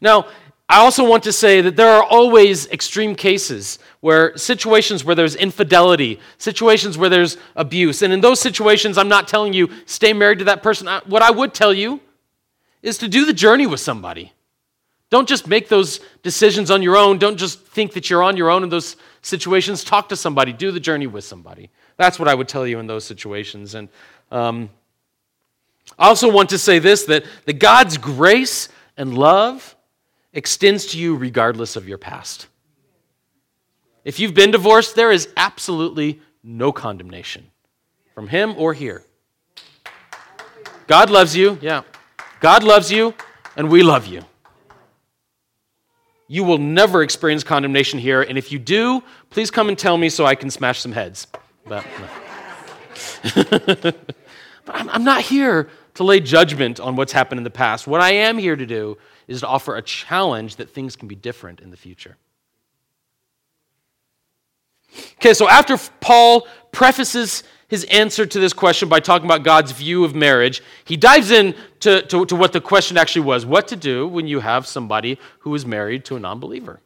Now, 0.00 0.28
I 0.68 0.78
also 0.78 1.08
want 1.08 1.22
to 1.24 1.32
say 1.32 1.60
that 1.60 1.76
there 1.76 1.90
are 1.90 2.02
always 2.02 2.66
extreme 2.70 3.14
cases 3.14 3.78
where 4.00 4.36
situations 4.36 5.04
where 5.04 5.14
there's 5.14 5.36
infidelity, 5.36 6.18
situations 6.38 6.98
where 6.98 7.08
there's 7.08 7.36
abuse. 7.54 8.02
And 8.02 8.12
in 8.12 8.20
those 8.20 8.40
situations, 8.40 8.98
I'm 8.98 9.08
not 9.08 9.28
telling 9.28 9.52
you 9.52 9.70
stay 9.86 10.12
married 10.12 10.40
to 10.40 10.44
that 10.46 10.64
person. 10.64 10.88
What 11.06 11.22
I 11.22 11.30
would 11.30 11.54
tell 11.54 11.72
you 11.72 12.00
is 12.82 12.98
to 12.98 13.08
do 13.08 13.24
the 13.24 13.32
journey 13.32 13.66
with 13.66 13.78
somebody. 13.78 14.32
Don't 15.08 15.28
just 15.28 15.46
make 15.46 15.68
those 15.68 16.00
decisions 16.24 16.68
on 16.68 16.82
your 16.82 16.96
own. 16.96 17.18
Don't 17.18 17.36
just 17.36 17.60
think 17.60 17.92
that 17.92 18.10
you're 18.10 18.24
on 18.24 18.36
your 18.36 18.50
own 18.50 18.64
in 18.64 18.68
those 18.68 18.96
situations. 19.22 19.84
Talk 19.84 20.08
to 20.08 20.16
somebody. 20.16 20.52
Do 20.52 20.72
the 20.72 20.80
journey 20.80 21.06
with 21.06 21.22
somebody. 21.22 21.70
That's 21.96 22.18
what 22.18 22.26
I 22.26 22.34
would 22.34 22.48
tell 22.48 22.66
you 22.66 22.80
in 22.80 22.88
those 22.88 23.04
situations. 23.04 23.76
And 23.76 23.88
um, 24.32 24.68
I 25.96 26.08
also 26.08 26.30
want 26.30 26.50
to 26.50 26.58
say 26.58 26.80
this 26.80 27.04
that, 27.04 27.24
that 27.44 27.60
God's 27.60 27.98
grace 27.98 28.68
and 28.96 29.16
love 29.16 29.75
extends 30.36 30.86
to 30.86 30.98
you 30.98 31.16
regardless 31.16 31.76
of 31.76 31.88
your 31.88 31.96
past. 31.98 32.46
If 34.04 34.20
you've 34.20 34.34
been 34.34 34.50
divorced, 34.52 34.94
there 34.94 35.10
is 35.10 35.28
absolutely 35.36 36.20
no 36.44 36.70
condemnation 36.70 37.50
from 38.14 38.28
him 38.28 38.54
or 38.56 38.74
here. 38.74 39.02
God 40.86 41.10
loves 41.10 41.34
you, 41.34 41.58
yeah. 41.60 41.82
God 42.38 42.62
loves 42.62 42.92
you, 42.92 43.14
and 43.56 43.68
we 43.70 43.82
love 43.82 44.06
you. 44.06 44.22
You 46.28 46.44
will 46.44 46.58
never 46.58 47.02
experience 47.02 47.42
condemnation 47.42 47.98
here, 47.98 48.22
and 48.22 48.36
if 48.36 48.52
you 48.52 48.58
do, 48.58 49.02
please 49.30 49.50
come 49.50 49.68
and 49.68 49.78
tell 49.78 49.96
me 49.96 50.08
so 50.10 50.26
I 50.26 50.34
can 50.34 50.50
smash 50.50 50.80
some 50.80 50.92
heads. 50.92 51.26
But, 51.64 51.84
no. 51.98 52.08
but 54.64 54.74
I'm, 54.74 54.88
I'm 54.90 55.04
not 55.04 55.22
here 55.22 55.68
to 55.96 56.04
lay 56.04 56.20
judgment 56.20 56.78
on 56.78 56.96
what's 56.96 57.12
happened 57.12 57.38
in 57.38 57.44
the 57.44 57.50
past. 57.50 57.86
What 57.86 58.00
I 58.00 58.12
am 58.12 58.38
here 58.38 58.56
to 58.56 58.66
do 58.66 58.96
is 59.26 59.40
to 59.40 59.46
offer 59.46 59.76
a 59.76 59.82
challenge 59.82 60.56
that 60.56 60.70
things 60.70 60.94
can 60.96 61.08
be 61.08 61.14
different 61.14 61.60
in 61.60 61.70
the 61.70 61.76
future. 61.76 62.16
Okay, 65.16 65.34
so 65.34 65.48
after 65.48 65.76
Paul 66.00 66.46
prefaces 66.72 67.42
his 67.68 67.84
answer 67.84 68.24
to 68.24 68.38
this 68.38 68.52
question 68.52 68.88
by 68.88 69.00
talking 69.00 69.26
about 69.26 69.42
God's 69.42 69.72
view 69.72 70.04
of 70.04 70.14
marriage, 70.14 70.62
he 70.84 70.96
dives 70.96 71.30
in 71.30 71.54
to, 71.80 72.02
to, 72.02 72.24
to, 72.26 72.36
what 72.36 72.52
the 72.52 72.60
question 72.60 72.96
actually 72.96 73.22
was 73.22 73.44
what 73.44 73.68
to 73.68 73.76
do 73.76 74.06
when 74.06 74.26
you 74.26 74.40
have 74.40 74.66
somebody 74.66 75.18
who 75.40 75.54
is 75.54 75.66
married 75.66 76.04
to 76.04 76.16
a 76.16 76.20
non 76.20 76.38
believer. 76.38 76.80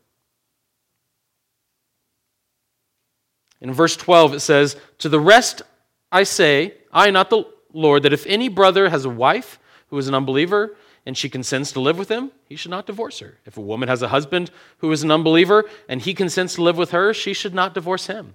In 3.61 3.73
verse 3.75 3.97
12, 3.97 4.35
it 4.35 4.41
says, 4.41 4.77
To 4.99 5.09
the 5.09 5.21
rest 5.21 5.63
I 6.11 6.23
say, 6.23 6.75
I, 6.93 7.11
not 7.11 7.29
the 7.29 7.45
Lord, 7.73 8.03
that 8.03 8.13
if 8.13 8.27
any 8.27 8.49
brother 8.49 8.89
has 8.89 9.05
a 9.05 9.11
wife 9.11 9.59
who 9.89 9.99
is 9.99 10.09
an 10.09 10.15
unbeliever, 10.15 10.77
and 11.07 11.17
she 11.17 11.29
consents 11.29 11.73
to 11.73 11.81
live 11.81 11.99
with 11.99 12.09
him, 12.09 12.31
he 12.45 12.57
should 12.57 12.71
not 12.71 12.87
divorce 12.87 13.21
her. 13.21 13.39
If 13.47 13.57
a 13.57 13.61
woman 13.63 13.89
has 13.89 14.03
a 14.03 14.09
husband 14.09 14.51
who 14.79 14.93
is 14.93 15.03
an 15.03 15.11
unbeliever 15.11 15.65
and 15.89 16.01
he 16.01 16.15
consents 16.15 16.55
to 16.57 16.63
live 16.63 16.77
with 16.77 16.91
her, 16.91 17.15
she 17.15 17.33
should 17.33 17.55
not 17.55 17.75
divorce 17.75 18.07
him. 18.07 18.33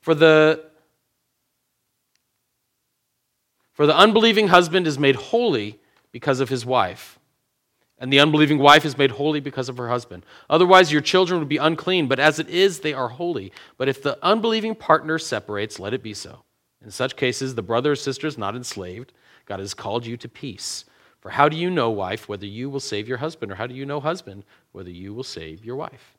For 0.00 0.14
the 0.14 0.64
for 3.72 3.86
the 3.86 3.96
unbelieving 3.96 4.48
husband 4.48 4.86
is 4.86 4.98
made 4.98 5.16
holy 5.16 5.78
because 6.12 6.40
of 6.40 6.48
his 6.48 6.66
wife, 6.66 7.18
and 7.98 8.12
the 8.12 8.20
unbelieving 8.20 8.58
wife 8.58 8.84
is 8.84 8.98
made 8.98 9.12
holy 9.12 9.40
because 9.40 9.70
of 9.70 9.78
her 9.78 9.88
husband. 9.88 10.24
Otherwise, 10.50 10.92
your 10.92 11.00
children 11.00 11.38
would 11.38 11.48
be 11.48 11.56
unclean, 11.56 12.06
but 12.06 12.18
as 12.18 12.38
it 12.38 12.48
is, 12.48 12.80
they 12.80 12.92
are 12.92 13.08
holy. 13.08 13.52
But 13.78 13.88
if 13.88 14.02
the 14.02 14.18
unbelieving 14.22 14.74
partner 14.74 15.18
separates, 15.18 15.78
let 15.78 15.94
it 15.94 16.02
be 16.02 16.12
so. 16.12 16.42
In 16.84 16.90
such 16.90 17.16
cases, 17.16 17.54
the 17.54 17.62
brother 17.62 17.92
or 17.92 17.96
sister 17.96 18.26
is 18.26 18.38
not 18.38 18.56
enslaved. 18.56 19.12
God 19.46 19.60
has 19.60 19.74
called 19.74 20.06
you 20.06 20.16
to 20.18 20.28
peace. 20.28 20.84
For 21.20 21.30
how 21.30 21.48
do 21.48 21.56
you 21.56 21.68
know, 21.68 21.90
wife, 21.90 22.28
whether 22.28 22.46
you 22.46 22.70
will 22.70 22.80
save 22.80 23.06
your 23.06 23.18
husband, 23.18 23.52
or 23.52 23.54
how 23.56 23.66
do 23.66 23.74
you 23.74 23.84
know, 23.84 24.00
husband, 24.00 24.44
whether 24.72 24.90
you 24.90 25.12
will 25.12 25.24
save 25.24 25.64
your 25.64 25.76
wife? 25.76 26.16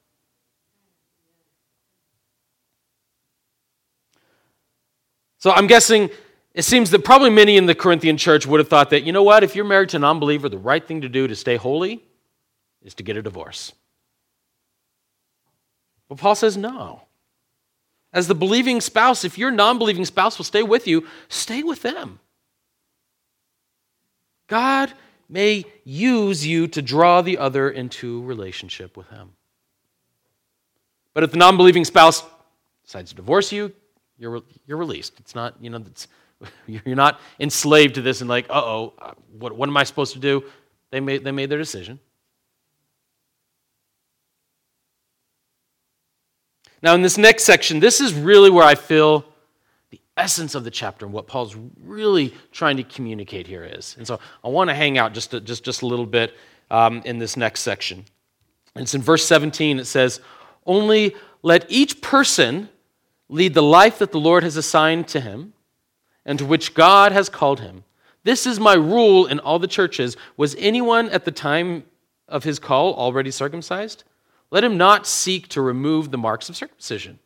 So 5.39 5.49
I'm 5.49 5.65
guessing 5.65 6.11
it 6.53 6.63
seems 6.63 6.91
that 6.91 7.03
probably 7.03 7.31
many 7.31 7.57
in 7.57 7.65
the 7.65 7.73
Corinthian 7.73 8.15
church 8.15 8.45
would 8.45 8.59
have 8.59 8.67
thought 8.67 8.91
that, 8.91 9.03
you 9.03 9.11
know 9.11 9.23
what, 9.23 9.43
if 9.43 9.55
you're 9.55 9.65
married 9.65 9.89
to 9.89 9.97
a 9.97 9.99
non 9.99 10.19
believer, 10.19 10.49
the 10.49 10.57
right 10.57 10.85
thing 10.85 11.01
to 11.01 11.09
do 11.09 11.27
to 11.27 11.35
stay 11.35 11.55
holy 11.55 12.03
is 12.83 12.93
to 12.95 13.03
get 13.03 13.17
a 13.17 13.23
divorce. 13.23 13.73
But 16.09 16.19
Paul 16.19 16.35
says 16.35 16.57
no. 16.57 17.03
As 18.13 18.27
the 18.27 18.35
believing 18.35 18.81
spouse, 18.81 19.23
if 19.23 19.37
your 19.37 19.51
non 19.51 19.77
believing 19.77 20.05
spouse 20.05 20.37
will 20.37 20.45
stay 20.45 20.63
with 20.63 20.87
you, 20.87 21.07
stay 21.29 21.63
with 21.63 21.81
them. 21.81 22.19
God 24.47 24.91
may 25.29 25.63
use 25.85 26.45
you 26.45 26.67
to 26.67 26.81
draw 26.81 27.21
the 27.21 27.37
other 27.37 27.69
into 27.69 28.21
relationship 28.23 28.97
with 28.97 29.07
Him. 29.07 29.29
But 31.13 31.23
if 31.23 31.31
the 31.31 31.37
non 31.37 31.55
believing 31.55 31.85
spouse 31.85 32.23
decides 32.83 33.11
to 33.11 33.15
divorce 33.15 33.51
you, 33.51 33.73
you're, 34.17 34.41
you're 34.67 34.77
released. 34.77 35.19
It's 35.19 35.33
not, 35.33 35.55
you 35.61 35.69
know, 35.69 35.83
you're 36.67 36.95
not 36.95 37.21
enslaved 37.39 37.95
to 37.95 38.01
this 38.01 38.19
and 38.19 38.29
like, 38.29 38.45
uh 38.49 38.61
oh, 38.61 38.93
what, 39.37 39.55
what 39.55 39.69
am 39.69 39.77
I 39.77 39.83
supposed 39.83 40.13
to 40.13 40.19
do? 40.19 40.43
They 40.91 40.99
made, 40.99 41.23
they 41.23 41.31
made 41.31 41.49
their 41.49 41.57
decision. 41.57 41.99
Now, 46.81 46.95
in 46.95 47.01
this 47.01 47.17
next 47.17 47.43
section, 47.43 47.79
this 47.79 48.01
is 48.01 48.13
really 48.13 48.49
where 48.49 48.63
I 48.63 48.75
feel 48.75 49.25
the 49.91 50.01
essence 50.17 50.55
of 50.55 50.63
the 50.63 50.71
chapter 50.71 51.05
and 51.05 51.13
what 51.13 51.27
Paul's 51.27 51.55
really 51.83 52.33
trying 52.51 52.77
to 52.77 52.83
communicate 52.83 53.45
here 53.45 53.63
is. 53.63 53.95
And 53.97 54.07
so 54.07 54.19
I 54.43 54.47
want 54.47 54.69
to 54.69 54.73
hang 54.73 54.97
out 54.97 55.13
just 55.13 55.33
a, 55.33 55.39
just, 55.39 55.63
just 55.63 55.83
a 55.83 55.85
little 55.85 56.05
bit 56.05 56.35
um, 56.71 57.01
in 57.05 57.19
this 57.19 57.37
next 57.37 57.61
section. 57.61 58.05
It's 58.75 58.95
in 58.95 59.01
verse 59.01 59.25
17, 59.25 59.79
it 59.79 59.85
says, 59.85 60.21
Only 60.65 61.15
let 61.43 61.65
each 61.69 62.01
person 62.01 62.69
lead 63.29 63.53
the 63.53 63.63
life 63.63 63.99
that 63.99 64.11
the 64.11 64.19
Lord 64.19 64.43
has 64.43 64.57
assigned 64.57 65.07
to 65.09 65.19
him 65.19 65.53
and 66.25 66.39
to 66.39 66.45
which 66.45 66.73
God 66.73 67.11
has 67.11 67.29
called 67.29 67.59
him. 67.59 67.83
This 68.23 68.45
is 68.45 68.59
my 68.59 68.73
rule 68.73 69.25
in 69.25 69.39
all 69.39 69.59
the 69.59 69.67
churches. 69.67 70.15
Was 70.37 70.55
anyone 70.59 71.09
at 71.09 71.25
the 71.25 71.31
time 71.31 71.83
of 72.27 72.43
his 72.43 72.59
call 72.59 72.93
already 72.93 73.31
circumcised? 73.31 74.03
Let 74.51 74.63
him 74.63 74.77
not 74.77 75.07
seek 75.07 75.47
to 75.49 75.61
remove 75.61 76.11
the 76.11 76.17
marks 76.17 76.49
of 76.49 76.55
circumcision. 76.55 77.19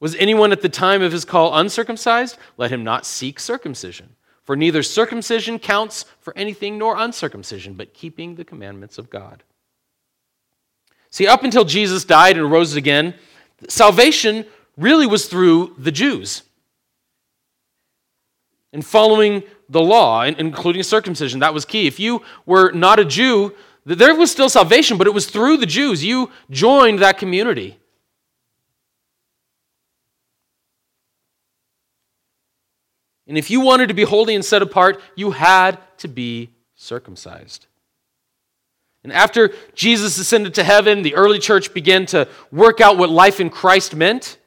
Was 0.00 0.14
anyone 0.16 0.52
at 0.52 0.62
the 0.62 0.68
time 0.68 1.02
of 1.02 1.12
his 1.12 1.24
call 1.24 1.54
uncircumcised? 1.54 2.36
Let 2.56 2.70
him 2.70 2.82
not 2.82 3.06
seek 3.06 3.38
circumcision. 3.38 4.16
For 4.44 4.56
neither 4.56 4.82
circumcision 4.82 5.58
counts 5.58 6.04
for 6.20 6.36
anything 6.36 6.78
nor 6.78 6.96
uncircumcision, 6.96 7.74
but 7.74 7.94
keeping 7.94 8.34
the 8.34 8.44
commandments 8.44 8.98
of 8.98 9.10
God. 9.10 9.42
See, 11.10 11.26
up 11.26 11.44
until 11.44 11.64
Jesus 11.64 12.04
died 12.04 12.36
and 12.36 12.50
rose 12.50 12.76
again, 12.76 13.14
salvation 13.68 14.44
really 14.76 15.06
was 15.06 15.26
through 15.26 15.74
the 15.78 15.92
Jews. 15.92 16.42
and 18.72 18.84
following 18.84 19.42
the 19.70 19.80
law, 19.80 20.22
including 20.22 20.82
circumcision. 20.82 21.40
That 21.40 21.54
was 21.54 21.64
key. 21.64 21.86
If 21.86 21.98
you 21.98 22.22
were 22.44 22.72
not 22.72 22.98
a 22.98 23.06
Jew, 23.06 23.54
there 23.86 24.14
was 24.16 24.32
still 24.32 24.48
salvation, 24.48 24.98
but 24.98 25.06
it 25.06 25.14
was 25.14 25.26
through 25.26 25.58
the 25.58 25.66
Jews. 25.66 26.04
You 26.04 26.30
joined 26.50 26.98
that 26.98 27.18
community. 27.18 27.78
And 33.28 33.38
if 33.38 33.50
you 33.50 33.60
wanted 33.60 33.88
to 33.88 33.94
be 33.94 34.02
holy 34.02 34.34
and 34.34 34.44
set 34.44 34.62
apart, 34.62 35.00
you 35.14 35.30
had 35.30 35.78
to 35.98 36.08
be 36.08 36.50
circumcised. 36.74 37.66
And 39.04 39.12
after 39.12 39.52
Jesus 39.74 40.18
ascended 40.18 40.54
to 40.54 40.64
heaven, 40.64 41.02
the 41.02 41.14
early 41.14 41.38
church 41.38 41.72
began 41.72 42.06
to 42.06 42.28
work 42.50 42.80
out 42.80 42.98
what 42.98 43.08
life 43.08 43.38
in 43.38 43.50
Christ 43.50 43.94
meant. 43.94 44.38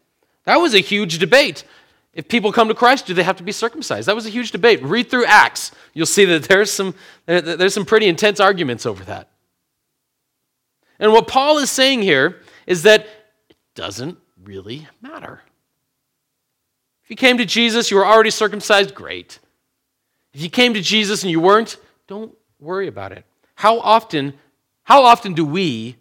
That 0.44 0.58
was 0.58 0.74
a 0.74 0.80
huge 0.80 1.18
debate. 1.18 1.64
If 2.14 2.28
people 2.28 2.52
come 2.52 2.68
to 2.68 2.74
Christ, 2.74 3.06
do 3.06 3.14
they 3.14 3.24
have 3.24 3.38
to 3.38 3.44
be 3.44 3.52
circumcised? 3.52 4.08
That 4.08 4.16
was 4.16 4.26
a 4.26 4.32
huge 4.32 4.52
debate. 4.52 4.82
Read 4.82 5.10
through 5.10 5.26
Acts. 5.26 5.72
You'll 5.94 6.06
see 6.06 6.26
that 6.26 6.44
there's 6.44 6.72
some, 6.72 6.96
there's 7.26 7.74
some 7.74 7.86
pretty 7.86 8.08
intense 8.08 8.40
arguments 8.40 8.86
over 8.86 9.04
that. 9.06 9.30
And 11.00 11.14
what 11.14 11.28
Paul 11.28 11.60
is 11.60 11.70
saying 11.70 12.02
here 12.02 12.42
is 12.68 12.84
that 12.84 13.08
it 13.50 13.58
doesn't 13.76 14.18
really 14.44 14.88
matter. 15.02 15.42
If 17.04 17.10
you 17.10 17.16
came 17.16 17.38
to 17.38 17.46
Jesus, 17.46 17.90
you 17.90 17.98
were 17.98 18.06
already 18.06 18.32
circumcised, 18.32 18.94
great. 18.94 19.40
If 20.34 20.42
you 20.42 20.50
came 20.50 20.74
to 20.74 20.82
Jesus 20.82 21.24
and 21.24 21.32
you 21.32 21.40
weren't, 21.40 21.78
don't 22.08 22.36
worry 22.60 22.88
about 22.88 23.12
it. 23.12 23.24
How 23.56 23.80
often, 23.80 24.34
how 24.84 25.04
often 25.04 25.34
do 25.34 25.46
we 25.46 25.96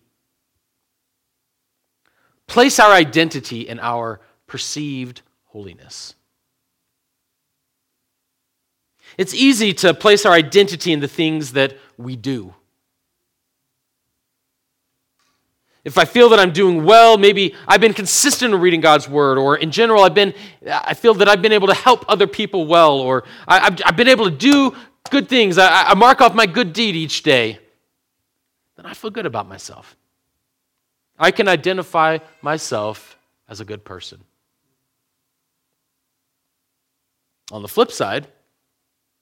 place 2.46 2.80
our 2.80 2.92
identity 2.92 3.60
in 3.68 3.78
our 3.78 4.20
perceived 4.46 5.22
holiness? 5.58 6.14
It's 9.16 9.34
easy 9.34 9.72
to 9.74 9.92
place 9.92 10.24
our 10.24 10.32
identity 10.32 10.92
in 10.92 11.00
the 11.00 11.08
things 11.08 11.54
that 11.54 11.76
we 11.96 12.14
do. 12.14 12.54
if 15.84 15.96
I 15.96 16.04
feel 16.04 16.28
that 16.28 16.38
I'm 16.38 16.52
doing 16.52 16.84
well, 16.84 17.16
maybe 17.16 17.54
I've 17.66 17.80
been 17.80 17.94
consistent 17.94 18.52
in 18.52 18.60
reading 18.60 18.82
God's 18.82 19.08
word, 19.08 19.38
or 19.38 19.56
in 19.56 19.70
general, 19.70 20.02
I've 20.02 20.12
been, 20.12 20.34
I 20.70 20.92
feel 20.92 21.14
that 21.14 21.28
I've 21.28 21.40
been 21.40 21.52
able 21.52 21.68
to 21.68 21.74
help 21.74 22.04
other 22.08 22.26
people 22.26 22.66
well, 22.66 22.98
or 23.00 23.24
I, 23.46 23.74
have 23.86 23.96
been 23.96 24.08
able 24.08 24.26
to 24.26 24.36
do 24.36 24.76
good 25.08 25.28
things. 25.30 25.56
I, 25.56 25.84
I 25.84 25.94
mark 25.94 26.20
off 26.20 26.34
my 26.34 26.44
good 26.44 26.74
deed 26.74 26.94
each 26.94 27.22
day. 27.22 27.58
Then 28.76 28.84
I 28.84 28.92
feel 28.92 29.10
good 29.10 29.24
about 29.24 29.48
myself. 29.48 29.96
I 31.18 31.30
can 31.30 31.48
identify 31.48 32.18
myself 32.42 33.16
as 33.48 33.60
a 33.60 33.64
good 33.64 33.82
person. 33.82 34.22
On 37.50 37.62
the 37.62 37.68
flip 37.68 37.90
side, 37.90 38.24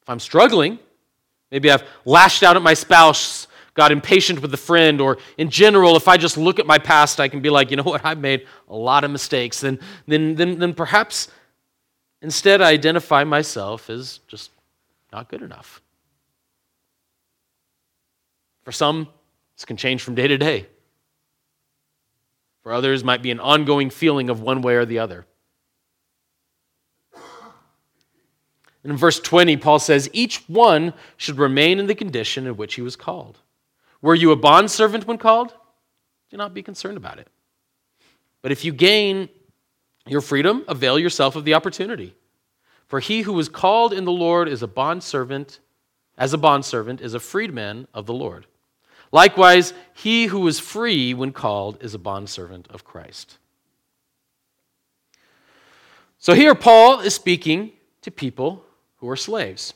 if 0.03 0.09
I'm 0.09 0.21
struggling, 0.21 0.79
maybe 1.51 1.71
I've 1.71 1.85
lashed 2.05 2.43
out 2.43 2.57
at 2.57 2.63
my 2.63 2.75
spouse 2.75 3.47
got 3.77 3.93
impatient 3.93 4.41
with 4.43 4.53
a 4.53 4.57
friend, 4.57 5.01
or 5.01 5.19
in 5.37 5.51
general, 5.51 5.97
if 5.97 6.09
I 6.09 6.17
just 6.17 6.37
look 6.37 6.59
at 6.59 6.67
my 6.67 6.79
past, 6.79 7.21
I 7.21 7.29
can 7.29 7.41
be 7.41 7.51
like, 7.51 7.71
you 7.71 7.77
know 7.77 7.83
what, 7.85 8.05
I've 8.05 8.19
made 8.19 8.47
a 8.69 8.75
lot 8.75 9.05
of 9.05 9.11
mistakes, 9.11 9.61
then, 9.61 9.79
then, 10.07 10.35
then, 10.35 10.59
then 10.59 10.75
perhaps 10.75 11.29
instead 12.23 12.61
I 12.61 12.71
identify 12.71 13.23
myself 13.23 13.89
as 13.91 14.21
just 14.27 14.51
not 15.13 15.29
good 15.29 15.43
enough. 15.43 15.83
For 18.65 18.73
some, 18.73 19.09
this 19.57 19.65
can 19.65 19.77
change 19.77 20.03
from 20.03 20.17
day 20.17 20.27
to 20.27 20.39
day. 20.39 20.67
For 22.63 22.73
others, 22.73 23.05
might 23.05 23.23
be 23.23 23.31
an 23.31 23.39
ongoing 23.39 23.91
feeling 23.91 24.29
of 24.29 24.41
one 24.41 24.61
way 24.61 24.75
or 24.75 24.85
the 24.85 24.99
other. 24.99 25.25
In 28.91 28.97
verse 28.97 29.19
20, 29.19 29.57
Paul 29.57 29.79
says, 29.79 30.09
Each 30.13 30.49
one 30.49 30.93
should 31.17 31.39
remain 31.39 31.79
in 31.79 31.87
the 31.87 31.95
condition 31.95 32.47
in 32.47 32.57
which 32.57 32.75
he 32.75 32.83
was 32.83 32.95
called. 32.95 33.41
Were 34.01 34.15
you 34.15 34.31
a 34.31 34.37
bondservant 34.37 35.07
when 35.07 35.19
called? 35.19 35.55
Do 36.31 36.37
not 36.37 36.55
be 36.55 36.63
concerned 36.63 36.97
about 36.97 37.19
it. 37.19 37.29
But 38.43 38.53
if 38.53 38.65
you 38.65 38.73
gain 38.73 39.29
your 40.07 40.21
freedom, 40.21 40.65
avail 40.69 40.99
yourself 40.99 41.35
of 41.35 41.45
the 41.45 41.55
opportunity. 41.55 42.15
For 42.87 43.01
he 43.01 43.23
who 43.23 43.33
was 43.33 43.49
called 43.49 43.93
in 43.93 44.05
the 44.05 44.13
Lord 44.13 44.49
is 44.49 44.63
a 44.63 44.69
bondservant, 44.69 45.59
as 46.17 46.33
a 46.33 46.39
bondservant, 46.39 47.01
is 47.01 47.15
a 47.15 47.21
freedman 47.21 47.89
of 47.93 48.07
the 48.07 48.15
Lord. 48.15 48.47
Likewise, 49.11 49.73
he 49.95 50.27
who 50.27 50.41
was 50.41 50.61
free 50.61 51.15
when 51.15 51.33
called 51.33 51.83
is 51.83 51.95
a 51.95 51.99
bondservant 51.99 52.69
of 52.71 52.85
Christ. 52.85 53.39
So 56.19 56.35
here, 56.35 56.55
Paul 56.55 57.01
is 57.01 57.15
speaking 57.15 57.73
to 58.03 58.11
people 58.11 58.63
who 59.07 59.13
are 59.13 59.17
slaves. 59.17 59.73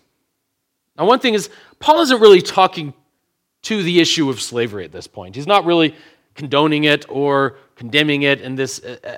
Now, 0.99 1.07
one 1.07 1.21
thing 1.21 1.35
is, 1.35 1.51
Paul 1.79 2.01
isn't 2.01 2.21
really 2.21 2.43
talking 2.43 2.93
to 3.63 3.83
the 3.83 4.01
issue 4.01 4.29
of 4.29 4.41
slavery 4.41 4.85
at 4.85 4.91
this 4.91 5.07
point. 5.07 5.37
He's 5.37 5.47
not 5.47 5.65
really 5.65 5.95
condoning 6.35 6.85
it 6.85 7.07
or 7.09 7.59
condemning 7.77 8.23
it 8.23 8.41
and 8.41 8.59
this 8.59 8.83
uh, 8.83 8.97
uh, 9.05 9.17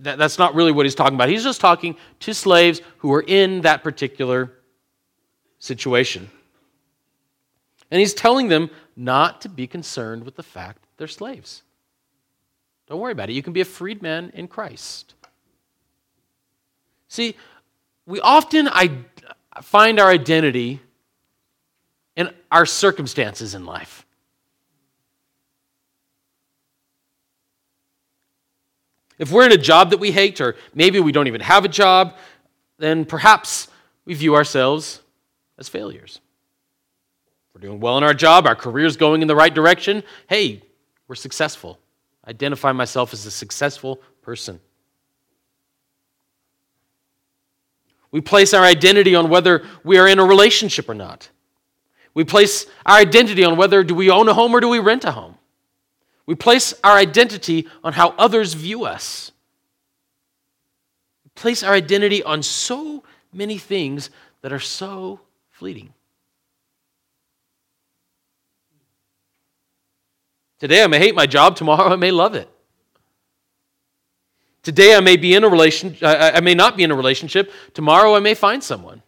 that, 0.00 0.18
that's 0.18 0.38
not 0.38 0.54
really 0.54 0.72
what 0.72 0.86
he's 0.86 0.94
talking 0.94 1.14
about. 1.14 1.28
He's 1.28 1.44
just 1.44 1.60
talking 1.60 1.96
to 2.20 2.34
slaves 2.34 2.82
who 2.98 3.12
are 3.14 3.24
in 3.26 3.60
that 3.62 3.82
particular 3.82 4.52
situation. 5.58 6.28
And 7.90 8.00
he's 8.00 8.12
telling 8.12 8.48
them 8.48 8.70
not 8.96 9.40
to 9.42 9.48
be 9.48 9.66
concerned 9.66 10.24
with 10.24 10.36
the 10.36 10.42
fact 10.42 10.82
that 10.82 10.88
they're 10.96 11.08
slaves. 11.08 11.62
Don't 12.88 13.00
worry 13.00 13.12
about 13.12 13.30
it. 13.30 13.34
You 13.34 13.42
can 13.42 13.52
be 13.52 13.60
a 13.60 13.64
freedman 13.64 14.30
in 14.34 14.48
Christ. 14.48 15.14
See, 17.08 17.36
we 18.06 18.20
often 18.20 18.68
I 18.68 18.90
find 19.62 20.00
our 20.00 20.08
identity 20.08 20.80
in 22.16 22.30
our 22.50 22.66
circumstances 22.66 23.54
in 23.54 23.66
life. 23.66 24.06
If 29.18 29.30
we're 29.30 29.46
in 29.46 29.52
a 29.52 29.56
job 29.56 29.90
that 29.90 29.98
we 29.98 30.10
hate, 30.10 30.40
or 30.40 30.56
maybe 30.74 30.98
we 30.98 31.12
don't 31.12 31.28
even 31.28 31.40
have 31.40 31.64
a 31.64 31.68
job, 31.68 32.16
then 32.78 33.04
perhaps 33.04 33.68
we 34.04 34.14
view 34.14 34.34
ourselves 34.34 35.00
as 35.56 35.68
failures. 35.68 36.20
If 37.48 37.54
we're 37.54 37.68
doing 37.68 37.80
well 37.80 37.96
in 37.96 38.04
our 38.04 38.14
job, 38.14 38.46
our 38.46 38.56
career's 38.56 38.96
going 38.96 39.22
in 39.22 39.28
the 39.28 39.36
right 39.36 39.54
direction, 39.54 40.02
hey, 40.28 40.62
we're 41.06 41.14
successful. 41.14 41.78
I 42.24 42.30
identify 42.30 42.72
myself 42.72 43.12
as 43.12 43.24
a 43.24 43.30
successful 43.30 44.00
person. 44.22 44.60
We 48.14 48.20
place 48.20 48.54
our 48.54 48.62
identity 48.62 49.16
on 49.16 49.28
whether 49.28 49.64
we 49.82 49.98
are 49.98 50.06
in 50.06 50.20
a 50.20 50.24
relationship 50.24 50.88
or 50.88 50.94
not. 50.94 51.28
We 52.14 52.22
place 52.22 52.64
our 52.86 52.96
identity 52.96 53.42
on 53.42 53.56
whether 53.56 53.82
do 53.82 53.92
we 53.92 54.08
own 54.08 54.28
a 54.28 54.34
home 54.34 54.54
or 54.54 54.60
do 54.60 54.68
we 54.68 54.78
rent 54.78 55.04
a 55.04 55.10
home. 55.10 55.34
We 56.24 56.36
place 56.36 56.72
our 56.84 56.96
identity 56.96 57.66
on 57.82 57.92
how 57.92 58.10
others 58.10 58.54
view 58.54 58.84
us. 58.84 59.32
We 61.24 61.30
place 61.34 61.64
our 61.64 61.74
identity 61.74 62.22
on 62.22 62.44
so 62.44 63.02
many 63.32 63.58
things 63.58 64.10
that 64.42 64.52
are 64.52 64.60
so 64.60 65.18
fleeting. 65.50 65.92
Today 70.60 70.84
I 70.84 70.86
may 70.86 71.00
hate 71.00 71.16
my 71.16 71.26
job, 71.26 71.56
tomorrow 71.56 71.92
I 71.92 71.96
may 71.96 72.12
love 72.12 72.36
it. 72.36 72.48
Today 74.64 74.96
I 74.96 75.00
may 75.00 75.16
be 75.16 75.34
in 75.34 75.44
a 75.44 75.48
relation 75.48 75.96
I 76.02 76.40
may 76.40 76.54
not 76.54 76.76
be 76.76 76.82
in 76.82 76.90
a 76.90 76.96
relationship, 76.96 77.52
tomorrow 77.74 78.16
I 78.16 78.20
may 78.20 78.34
find 78.34 78.64
someone. 78.64 79.02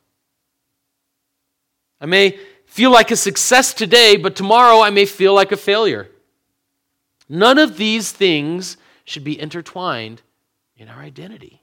I 1.98 2.06
may 2.06 2.38
feel 2.66 2.90
like 2.90 3.10
a 3.10 3.16
success 3.16 3.72
today, 3.72 4.18
but 4.18 4.36
tomorrow 4.36 4.82
I 4.82 4.90
may 4.90 5.06
feel 5.06 5.34
like 5.34 5.50
a 5.50 5.56
failure. 5.56 6.10
None 7.28 7.58
of 7.58 7.78
these 7.78 8.12
things 8.12 8.76
should 9.04 9.24
be 9.24 9.40
intertwined 9.40 10.20
in 10.76 10.88
our 10.88 11.00
identity. 11.00 11.62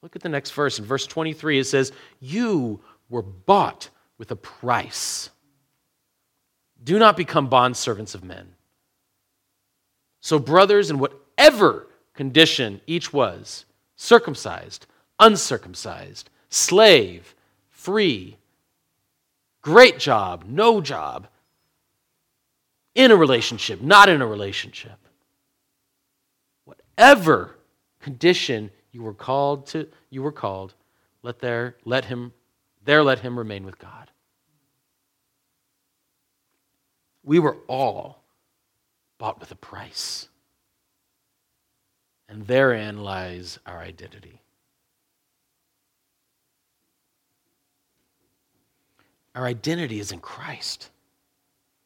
Look 0.00 0.14
at 0.14 0.22
the 0.22 0.28
next 0.28 0.52
verse. 0.52 0.78
In 0.78 0.84
verse 0.84 1.06
23, 1.06 1.58
it 1.58 1.64
says, 1.64 1.92
You 2.20 2.80
were 3.08 3.22
bought 3.22 3.90
with 4.16 4.30
a 4.30 4.36
price. 4.36 5.30
Do 6.82 6.98
not 6.98 7.16
become 7.16 7.50
bondservants 7.50 8.14
of 8.14 8.22
men. 8.24 8.54
So, 10.20 10.38
brothers, 10.38 10.90
in 10.90 10.98
whatever 10.98 11.88
condition 12.14 12.80
each 12.86 13.12
was 13.12 13.64
circumcised, 13.96 14.86
uncircumcised, 15.18 16.30
slave, 16.48 17.34
free, 17.70 18.36
great 19.62 19.98
job, 19.98 20.44
no 20.46 20.80
job, 20.80 21.28
in 22.94 23.10
a 23.10 23.16
relationship, 23.16 23.80
not 23.80 24.08
in 24.08 24.20
a 24.20 24.26
relationship. 24.26 24.98
Whatever 26.64 27.56
condition 28.00 28.70
you 28.90 29.02
were 29.02 29.14
called 29.14 29.66
to, 29.68 29.88
you 30.10 30.22
were 30.22 30.32
called, 30.32 30.74
let 31.22 31.38
there, 31.38 31.76
let 31.84 32.04
him, 32.04 32.32
there 32.84 33.02
let 33.02 33.20
him 33.20 33.38
remain 33.38 33.64
with 33.64 33.78
God. 33.78 34.10
We 37.24 37.38
were 37.38 37.56
all 37.68 38.22
bought 39.18 39.40
with 39.40 39.52
a 39.52 39.56
price. 39.56 40.28
And 42.32 42.46
therein 42.46 43.04
lies 43.04 43.58
our 43.66 43.78
identity. 43.78 44.42
our 49.34 49.46
identity 49.46 49.98
is 50.00 50.12
in 50.12 50.20
Christ. 50.20 50.90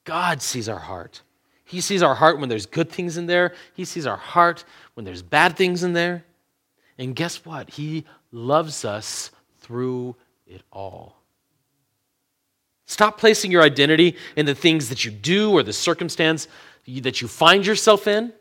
God 0.04 0.42
sees 0.42 0.68
our 0.68 0.78
heart. 0.78 1.22
He 1.64 1.80
sees 1.80 2.02
our 2.02 2.14
heart 2.14 2.38
when 2.38 2.48
there's 2.48 2.66
good 2.66 2.90
things 2.90 3.16
in 3.16 3.26
there, 3.26 3.54
He 3.74 3.84
sees 3.84 4.06
our 4.06 4.16
heart 4.16 4.64
when 4.94 5.04
there's 5.04 5.22
bad 5.22 5.56
things 5.56 5.82
in 5.82 5.92
there. 5.92 6.24
And 6.98 7.14
guess 7.14 7.44
what? 7.44 7.70
He 7.70 8.04
loves 8.32 8.84
us 8.84 9.30
through 9.60 10.16
it 10.46 10.62
all. 10.72 11.16
Stop 12.86 13.18
placing 13.18 13.50
your 13.50 13.62
identity 13.62 14.16
in 14.36 14.46
the 14.46 14.54
things 14.54 14.88
that 14.88 15.04
you 15.04 15.10
do 15.10 15.52
or 15.52 15.62
the 15.62 15.72
circumstance 15.72 16.46
that 16.86 17.20
you 17.20 17.28
find 17.28 17.66
yourself 17.66 18.06
in 18.06 18.32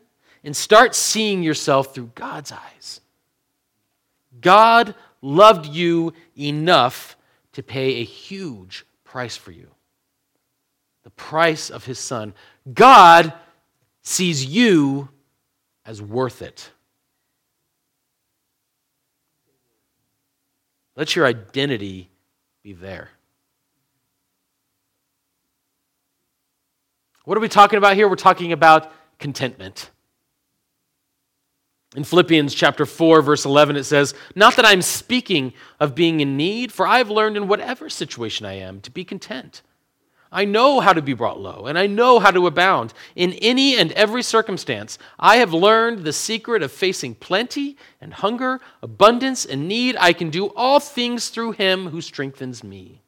and 0.46 0.56
start 0.56 0.94
seeing 0.94 1.42
yourself 1.42 1.92
through 1.92 2.12
God's 2.14 2.52
eyes. 2.52 3.00
God 4.40 4.94
loved 5.20 5.66
you 5.66 6.12
enough 6.38 7.16
to 7.52 7.64
pay 7.64 7.96
a 7.96 8.04
huge 8.04 8.86
price 9.04 9.36
for 9.36 9.50
you 9.50 9.66
the 11.02 11.10
price 11.10 11.70
of 11.70 11.84
his 11.84 12.00
son. 12.00 12.34
God 12.74 13.32
sees 14.02 14.44
you 14.44 15.08
as 15.84 16.02
worth 16.02 16.42
it. 16.42 16.68
Let 20.96 21.14
your 21.14 21.26
identity 21.26 22.10
be 22.64 22.72
there. 22.72 23.10
What 27.24 27.38
are 27.38 27.40
we 27.40 27.48
talking 27.48 27.78
about 27.78 27.94
here? 27.94 28.08
We're 28.08 28.16
talking 28.16 28.50
about 28.50 28.92
contentment. 29.20 29.90
In 31.96 32.04
Philippians 32.04 32.54
chapter 32.54 32.84
4 32.84 33.22
verse 33.22 33.46
11 33.46 33.74
it 33.74 33.84
says, 33.84 34.14
"Not 34.34 34.54
that 34.56 34.66
I'm 34.66 34.82
speaking 34.82 35.54
of 35.80 35.94
being 35.94 36.20
in 36.20 36.36
need, 36.36 36.70
for 36.70 36.86
I've 36.86 37.10
learned 37.10 37.38
in 37.38 37.48
whatever 37.48 37.88
situation 37.88 38.44
I 38.46 38.52
am 38.52 38.80
to 38.82 38.90
be 38.90 39.02
content." 39.02 39.62
I 40.30 40.44
know 40.44 40.80
how 40.80 40.92
to 40.92 41.00
be 41.00 41.14
brought 41.14 41.40
low, 41.40 41.66
and 41.66 41.78
I 41.78 41.86
know 41.86 42.18
how 42.18 42.30
to 42.30 42.46
abound. 42.46 42.92
In 43.14 43.32
any 43.34 43.78
and 43.78 43.92
every 43.92 44.22
circumstance, 44.22 44.98
I 45.18 45.36
have 45.36 45.54
learned 45.54 46.04
the 46.04 46.12
secret 46.12 46.62
of 46.62 46.70
facing 46.70 47.14
plenty 47.14 47.78
and 48.00 48.12
hunger, 48.12 48.60
abundance 48.82 49.46
and 49.46 49.66
need. 49.66 49.96
I 49.98 50.12
can 50.12 50.28
do 50.28 50.48
all 50.48 50.80
things 50.80 51.30
through 51.30 51.52
him 51.52 51.88
who 51.88 52.02
strengthens 52.02 52.62
me. 52.62 53.00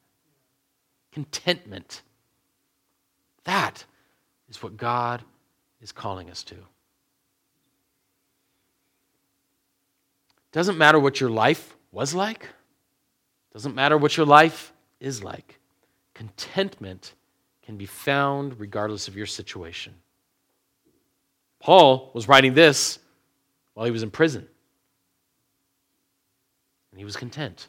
Contentment. 1.12 2.02
That 3.44 3.84
is 4.48 4.62
what 4.62 4.78
God 4.78 5.22
is 5.82 5.92
calling 5.92 6.30
us 6.30 6.42
to. 6.44 6.56
Doesn't 10.58 10.76
matter 10.76 10.98
what 10.98 11.20
your 11.20 11.30
life 11.30 11.76
was 11.92 12.16
like, 12.16 12.48
doesn't 13.52 13.76
matter 13.76 13.96
what 13.96 14.16
your 14.16 14.26
life 14.26 14.72
is 14.98 15.22
like. 15.22 15.60
Contentment 16.14 17.14
can 17.62 17.76
be 17.76 17.86
found 17.86 18.58
regardless 18.58 19.06
of 19.06 19.16
your 19.16 19.24
situation. 19.24 19.94
Paul 21.60 22.10
was 22.12 22.26
writing 22.26 22.54
this 22.54 22.98
while 23.74 23.86
he 23.86 23.92
was 23.92 24.02
in 24.02 24.10
prison, 24.10 24.48
and 26.90 26.98
he 26.98 27.04
was 27.04 27.16
content 27.16 27.68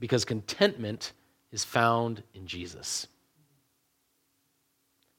because 0.00 0.24
contentment 0.24 1.12
is 1.52 1.64
found 1.64 2.22
in 2.32 2.46
Jesus. 2.46 3.08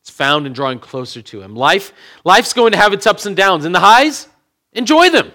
It's 0.02 0.10
found 0.10 0.48
in 0.48 0.54
drawing 0.54 0.80
closer 0.80 1.22
to 1.22 1.44
him. 1.44 1.56
Life, 1.56 1.94
life's 2.24 2.54
going 2.54 2.72
to 2.72 2.80
have 2.80 2.92
its 2.92 3.06
ups 3.06 3.28
and 3.28 3.36
downs, 3.36 3.66
and 3.66 3.76
the 3.76 3.80
highs, 3.80 4.28
enjoy 4.74 5.12
them. 5.12 5.32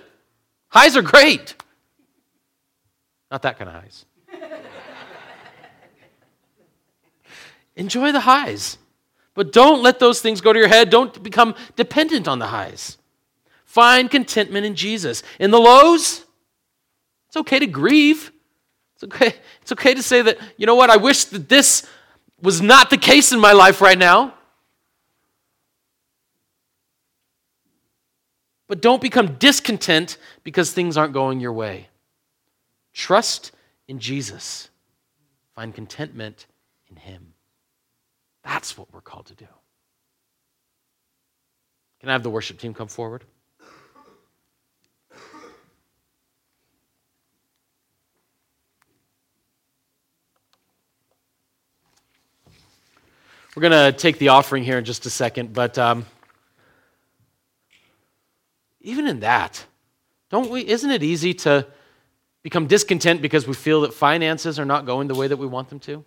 Highs 0.70 0.96
are 0.96 1.02
great. 1.02 1.54
Not 3.30 3.42
that 3.42 3.58
kind 3.58 3.68
of 3.68 3.82
highs. 3.82 4.06
Enjoy 7.76 8.12
the 8.12 8.20
highs. 8.20 8.78
But 9.34 9.52
don't 9.52 9.82
let 9.82 9.98
those 9.98 10.20
things 10.20 10.40
go 10.40 10.52
to 10.52 10.58
your 10.58 10.68
head. 10.68 10.90
Don't 10.90 11.22
become 11.22 11.54
dependent 11.76 12.26
on 12.26 12.38
the 12.38 12.48
highs. 12.48 12.98
Find 13.64 14.10
contentment 14.10 14.66
in 14.66 14.74
Jesus. 14.74 15.22
In 15.38 15.50
the 15.50 15.60
lows, 15.60 16.24
it's 17.28 17.36
okay 17.36 17.60
to 17.60 17.66
grieve. 17.66 18.32
It's 18.94 19.04
okay, 19.04 19.34
it's 19.62 19.72
okay 19.72 19.94
to 19.94 20.02
say 20.02 20.22
that, 20.22 20.38
you 20.56 20.66
know 20.66 20.74
what, 20.74 20.90
I 20.90 20.96
wish 20.96 21.24
that 21.26 21.48
this 21.48 21.86
was 22.42 22.60
not 22.60 22.90
the 22.90 22.98
case 22.98 23.32
in 23.32 23.40
my 23.40 23.52
life 23.52 23.80
right 23.80 23.96
now. 23.96 24.34
But 28.70 28.80
don't 28.80 29.02
become 29.02 29.34
discontent 29.34 30.16
because 30.44 30.70
things 30.70 30.96
aren't 30.96 31.12
going 31.12 31.40
your 31.40 31.52
way. 31.52 31.88
Trust 32.92 33.50
in 33.88 33.98
Jesus. 33.98 34.70
Find 35.56 35.74
contentment 35.74 36.46
in 36.88 36.94
Him. 36.94 37.34
That's 38.44 38.78
what 38.78 38.86
we're 38.92 39.00
called 39.00 39.26
to 39.26 39.34
do. 39.34 39.48
Can 41.98 42.10
I 42.10 42.12
have 42.12 42.22
the 42.22 42.30
worship 42.30 42.60
team 42.60 42.72
come 42.72 42.86
forward? 42.86 43.24
We're 53.56 53.62
going 53.62 53.92
to 53.92 53.98
take 53.98 54.18
the 54.18 54.28
offering 54.28 54.62
here 54.62 54.78
in 54.78 54.84
just 54.84 55.06
a 55.06 55.10
second, 55.10 55.52
but 55.52 55.76
um, 55.76 56.06
even 58.80 59.06
in 59.06 59.20
that, 59.20 59.64
don't 60.30 60.50
we? 60.50 60.66
Isn't 60.66 60.90
it 60.90 61.02
easy 61.02 61.34
to 61.34 61.66
become 62.42 62.66
discontent 62.66 63.20
because 63.20 63.46
we 63.46 63.54
feel 63.54 63.82
that 63.82 63.92
finances 63.92 64.58
are 64.58 64.64
not 64.64 64.86
going 64.86 65.08
the 65.08 65.14
way 65.14 65.28
that 65.28 65.36
we 65.36 65.46
want 65.46 65.68
them 65.68 65.80
to? 65.80 66.04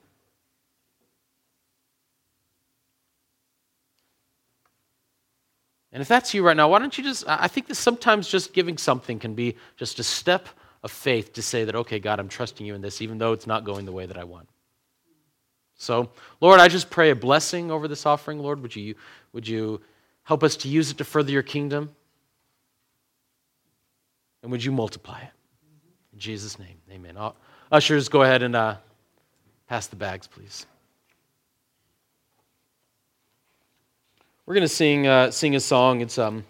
And 5.91 6.01
if 6.01 6.07
that's 6.07 6.33
you 6.33 6.43
right 6.43 6.57
now, 6.57 6.69
why 6.69 6.79
don't 6.79 6.97
you 6.97 7.03
just, 7.03 7.23
I 7.27 7.47
think 7.47 7.67
that 7.67 7.75
sometimes 7.75 8.27
just 8.27 8.51
giving 8.51 8.79
something 8.79 9.19
can 9.19 9.35
be 9.35 9.55
just 9.77 9.99
a 9.99 10.03
step 10.03 10.49
of 10.81 10.91
faith 10.91 11.33
to 11.33 11.43
say 11.43 11.65
that, 11.65 11.75
okay, 11.75 11.99
God, 11.99 12.19
I'm 12.19 12.27
trusting 12.27 12.65
you 12.65 12.73
in 12.73 12.81
this, 12.81 12.99
even 12.99 13.19
though 13.19 13.31
it's 13.31 13.45
not 13.45 13.63
going 13.63 13.85
the 13.85 13.91
way 13.91 14.07
that 14.07 14.17
I 14.17 14.23
want. 14.23 14.49
So, 15.75 16.09
Lord, 16.41 16.59
I 16.59 16.67
just 16.67 16.89
pray 16.89 17.11
a 17.11 17.15
blessing 17.15 17.69
over 17.69 17.87
this 17.87 18.07
offering, 18.07 18.39
Lord. 18.39 18.61
Would 18.63 18.75
you, 18.75 18.95
would 19.33 19.47
you 19.47 19.81
help 20.23 20.43
us 20.43 20.55
to 20.57 20.67
use 20.67 20.89
it 20.89 20.97
to 20.97 21.03
further 21.03 21.31
your 21.31 21.43
kingdom? 21.43 21.95
And 24.43 24.51
would 24.51 24.63
you 24.63 24.71
multiply 24.71 25.21
it? 25.21 25.31
In 26.11 26.19
Jesus' 26.19 26.59
name, 26.59 26.77
amen. 26.91 27.17
Ushers, 27.71 28.09
go 28.09 28.21
ahead 28.21 28.43
and 28.43 28.55
uh, 28.55 28.75
pass 29.67 29.87
the 29.87 29.95
bags, 29.95 30.27
please. 30.27 30.67
We're 34.45 34.53
going 34.53 34.63
to 34.63 34.67
sing, 34.67 35.07
uh, 35.07 35.31
sing 35.31 35.55
a 35.55 35.59
song. 35.61 36.01
It's, 36.01 36.17
um, 36.17 36.43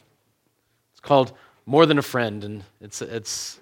it's 0.92 1.00
called 1.00 1.34
More 1.68 1.86
Than 1.86 2.00
a 2.00 2.02
Friend, 2.02 2.44
and 2.44 2.64
it's, 2.82 3.04
it's 3.04 3.60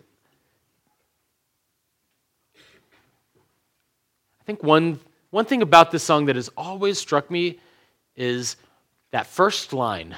I 2.56 4.44
think 4.46 4.64
one, 4.64 5.00
one 5.30 5.46
thing 5.46 5.62
about 5.62 5.92
this 5.92 6.04
song 6.04 6.26
that 6.26 6.38
has 6.38 6.50
always 6.56 6.98
struck 6.98 7.30
me 7.30 7.60
is 8.16 8.56
that 9.12 9.28
first 9.28 9.74
line 9.74 10.16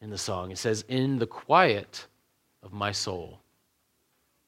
in 0.00 0.10
the 0.10 0.18
song. 0.18 0.52
It 0.52 0.58
says, 0.58 0.84
In 0.88 1.18
the 1.18 1.26
quiet 1.26 2.06
of 2.64 2.72
my 2.72 2.90
soul. 2.90 3.38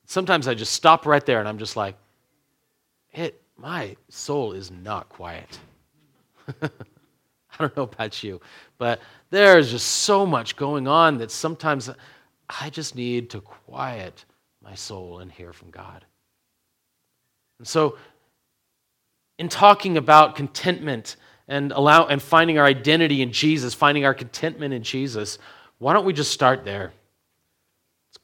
Sometimes 0.07 0.49
I 0.49 0.55
just 0.55 0.73
stop 0.73 1.07
right 1.07 1.25
there 1.25 1.39
and 1.41 1.49
I'm 1.49 1.59
just 1.59 1.77
like, 1.77 1.97
it, 3.13 3.41
my 3.57 3.97
soul 4.09 4.53
is 4.53 4.71
not 4.71 5.09
quiet. 5.09 5.59
I 6.63 6.69
don't 7.59 7.77
know 7.77 7.85
about 7.85 8.23
you, 8.23 8.41
but 8.79 9.01
there's 9.31 9.71
just 9.71 9.87
so 9.87 10.27
much 10.27 10.57
going 10.57 10.87
on 10.87 11.19
that 11.19 11.31
sometimes 11.31 11.91
I 12.49 12.71
just 12.71 12.95
need 12.95 13.31
to 13.31 13.41
quiet 13.41 14.25
my 14.63 14.75
soul 14.75 15.21
and 15.21 15.33
hear 15.33 15.53
from 15.53 15.71
God. 15.71 16.05
And 17.59 17.67
so, 17.67 17.97
in 19.39 19.49
talking 19.49 19.97
about 19.97 20.37
contentment 20.37 21.17
and 21.49 21.73
allow 21.73 22.07
and 22.07 22.21
finding 22.21 22.59
our 22.59 22.65
identity 22.67 23.23
in 23.23 23.33
Jesus, 23.33 23.75
finding 23.75 24.05
our 24.05 24.15
contentment 24.15 24.75
in 24.75 24.83
Jesus, 24.83 25.39
why 25.79 25.93
don't 25.93 26.05
we 26.05 26.13
just 26.13 26.33
start 26.33 26.65
there? 26.65 26.93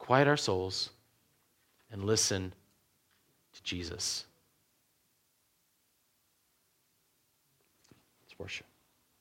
Quiet 0.03 0.27
our 0.27 0.37
souls 0.37 0.91
and 1.93 2.03
listen 2.03 2.53
to 3.53 3.63
Jesus. 3.63 4.27
Let's 8.25 8.37
worship. 8.37 8.67